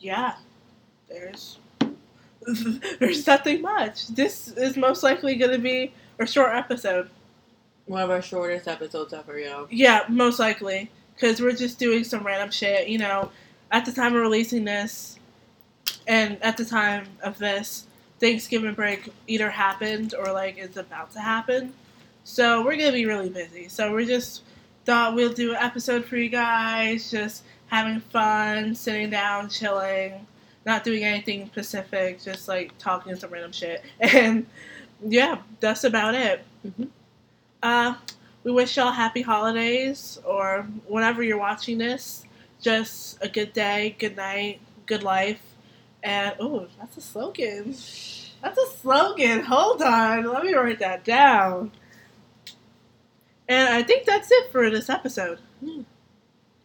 yeah, 0.00 0.34
there's 1.08 1.58
there's 2.98 3.26
nothing 3.26 3.62
much. 3.62 4.08
This 4.08 4.48
is 4.48 4.76
most 4.76 5.02
likely 5.02 5.36
going 5.36 5.52
to 5.52 5.58
be 5.58 5.92
a 6.18 6.26
short 6.26 6.54
episode. 6.54 7.10
One 7.86 8.02
of 8.02 8.10
our 8.10 8.22
shortest 8.22 8.66
episodes 8.68 9.12
ever, 9.12 9.38
yeah. 9.38 9.66
Yeah, 9.70 10.04
most 10.08 10.38
likely. 10.38 10.90
Because 11.14 11.40
we're 11.40 11.52
just 11.52 11.78
doing 11.78 12.04
some 12.04 12.24
random 12.24 12.50
shit. 12.50 12.88
You 12.88 12.98
know, 12.98 13.30
at 13.70 13.84
the 13.84 13.92
time 13.92 14.14
of 14.14 14.22
releasing 14.22 14.64
this, 14.64 15.18
and 16.06 16.42
at 16.42 16.56
the 16.56 16.64
time 16.64 17.06
of 17.22 17.38
this, 17.38 17.86
Thanksgiving 18.20 18.74
break 18.74 19.12
either 19.26 19.50
happened 19.50 20.14
or, 20.14 20.32
like, 20.32 20.58
is 20.58 20.76
about 20.76 21.12
to 21.12 21.20
happen. 21.20 21.72
So 22.24 22.64
we're 22.64 22.76
going 22.76 22.92
to 22.92 22.92
be 22.92 23.06
really 23.06 23.28
busy. 23.28 23.68
So 23.68 23.94
we 23.94 24.06
just 24.06 24.42
thought 24.84 25.14
we'll 25.14 25.32
do 25.32 25.50
an 25.50 25.56
episode 25.56 26.04
for 26.04 26.16
you 26.16 26.28
guys, 26.28 27.10
just 27.10 27.42
having 27.70 28.00
fun, 28.00 28.74
sitting 28.74 29.10
down, 29.10 29.48
chilling, 29.48 30.26
not 30.66 30.84
doing 30.84 31.04
anything 31.04 31.46
specific, 31.46 32.22
just, 32.22 32.48
like, 32.48 32.76
talking 32.78 33.14
some 33.16 33.30
random 33.30 33.52
shit. 33.52 33.84
And, 34.00 34.46
yeah, 35.06 35.38
that's 35.60 35.84
about 35.84 36.14
it. 36.14 36.44
Mhm. 36.66 36.88
Uh, 37.62 37.94
we 38.44 38.52
wish 38.52 38.76
y'all 38.76 38.92
happy 38.92 39.22
holidays 39.22 40.18
or 40.24 40.66
whenever 40.86 41.22
you're 41.22 41.38
watching 41.38 41.78
this. 41.78 42.24
Just 42.60 43.18
a 43.22 43.28
good 43.28 43.52
day, 43.52 43.96
good 43.98 44.16
night, 44.16 44.60
good 44.86 45.02
life. 45.02 45.40
And 46.02 46.34
oh, 46.40 46.66
that's 46.78 46.96
a 46.96 47.00
slogan. 47.00 47.74
That's 48.42 48.58
a 48.58 48.66
slogan. 48.80 49.40
Hold 49.44 49.82
on, 49.82 50.24
let 50.24 50.44
me 50.44 50.54
write 50.54 50.78
that 50.80 51.04
down. 51.04 51.72
And 53.48 53.68
I 53.68 53.82
think 53.82 54.06
that's 54.06 54.30
it 54.30 54.50
for 54.52 54.70
this 54.70 54.88
episode. 54.88 55.38
Hmm. 55.64 55.82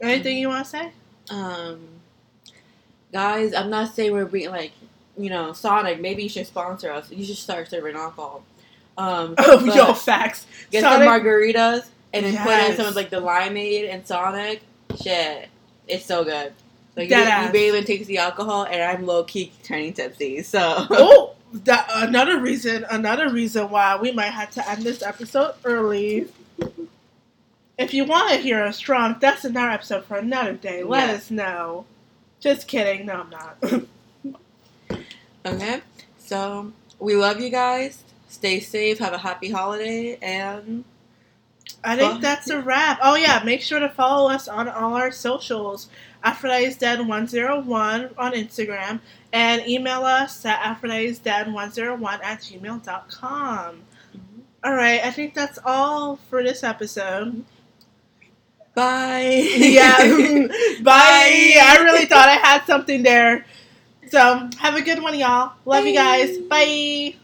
Anything 0.02 0.38
you 0.38 0.50
want 0.50 0.66
to 0.66 0.70
say? 0.72 0.92
Um, 1.30 1.80
guys, 3.12 3.54
I'm 3.54 3.70
not 3.70 3.94
saying 3.96 4.12
we're 4.12 4.26
being 4.26 4.50
like, 4.52 4.72
you 5.18 5.30
know, 5.30 5.54
Sonic. 5.54 6.00
Maybe 6.02 6.24
you 6.24 6.30
should 6.30 6.48
sponsor 6.48 6.92
us. 6.92 7.10
You 7.12 7.24
should 7.26 7.38
start 7.38 7.70
serving 7.70 7.96
alcohol. 7.96 8.44
Um, 8.98 9.36
Oh, 9.40 9.64
yo, 9.66 9.94
facts. 9.94 10.46
get 10.72 10.82
Sonic- 10.82 11.08
some 11.08 11.22
margaritas 11.22 11.86
and 12.14 12.26
then 12.26 12.34
put 12.38 12.52
in 12.52 12.58
Yes. 12.60 12.78
some 12.78 12.86
of 12.88 12.96
like 12.96 13.10
the 13.10 13.22
limeade 13.22 13.92
and 13.92 14.06
Sonic. 14.06 14.62
Shit, 15.02 15.50
it's 15.88 16.06
so 16.06 16.24
good. 16.24 16.54
Like 16.96 17.06
you, 17.06 17.10
Dead 17.10 17.26
you 17.26 17.30
ass. 17.32 17.52
barely 17.52 17.84
taste 17.84 18.08
the 18.08 18.20
alcohol, 18.20 18.64
and 18.64 18.82
I'm 18.82 19.06
low 19.06 19.24
key 19.26 19.52
turning 19.64 19.92
tipsy. 19.94 20.42
So 20.44 20.60
oh, 20.90 21.36
that 21.66 21.90
another 21.94 22.40
reason. 22.40 22.86
Another 22.90 23.30
reason 23.30 23.70
why 23.70 23.98
we 23.98 24.12
might 24.14 24.30
have 24.32 24.52
to 24.52 24.70
end 24.70 24.84
this 24.84 25.02
episode 25.04 25.56
early. 25.66 26.28
If 27.78 27.94
you 27.94 28.06
want 28.06 28.30
to 28.32 28.38
hear 28.38 28.64
us 28.64 28.80
drunk, 28.80 29.20
that's 29.20 29.44
another 29.46 29.72
episode 29.72 30.06
for 30.06 30.18
another 30.18 30.54
day. 30.54 30.84
Let 30.84 31.10
Yeah. 31.10 31.16
us 31.16 31.30
know. 31.32 31.86
Just 32.40 32.68
kidding. 32.68 33.06
No, 33.06 33.26
I'm 33.26 33.30
not. 33.30 34.38
okay, 35.46 35.82
so 36.18 36.72
we 37.00 37.16
love 37.16 37.40
you 37.40 37.50
guys. 37.50 38.04
Stay 38.30 38.60
safe. 38.60 39.00
Have 39.00 39.14
a 39.14 39.18
happy 39.18 39.50
holiday, 39.50 40.18
and 40.22 40.84
I 41.84 41.96
think 41.96 42.12
Well, 42.14 42.22
that's 42.22 42.50
a 42.50 42.62
wrap. 42.62 43.00
Oh 43.02 43.16
yeah, 43.16 43.42
make 43.44 43.62
sure 43.62 43.80
to 43.80 43.90
follow 43.90 44.30
us 44.30 44.48
on 44.48 44.68
all 44.70 44.94
our 44.96 45.12
socials. 45.12 45.88
Aphrodite's 46.24 46.76
Den 46.78 47.08
101 47.08 48.10
on 48.18 48.32
Instagram 48.34 49.00
and 49.32 49.68
email 49.68 50.04
us 50.06 50.44
at 50.46 50.60
Aphrodite's 50.66 51.20
Den 51.20 51.54
101 51.54 52.20
at 52.24 52.40
gmail.com. 52.42 53.76
Mm-hmm. 53.76 54.42
Alright, 54.66 55.02
I 55.06 55.12
think 55.12 55.36
that's 55.36 55.60
all 55.64 56.16
for 56.30 56.42
this 56.44 56.64
episode. 56.64 57.28
Mm-hmm. 57.28 57.42
Bye. 58.76 59.48
Yeah. 59.56 59.98
Bye. 60.84 61.58
I 61.62 61.82
really 61.84 62.06
thought 62.06 62.30
I 62.30 62.36
had 62.36 62.66
something 62.66 63.04
there. 63.04 63.46
So 64.10 64.50
have 64.60 64.76
a 64.76 64.82
good 64.82 65.02
one, 65.02 65.18
y'all. 65.18 65.54
Love 65.66 65.86
you 65.86 65.94
guys. 65.94 66.38
Bye. 66.38 67.16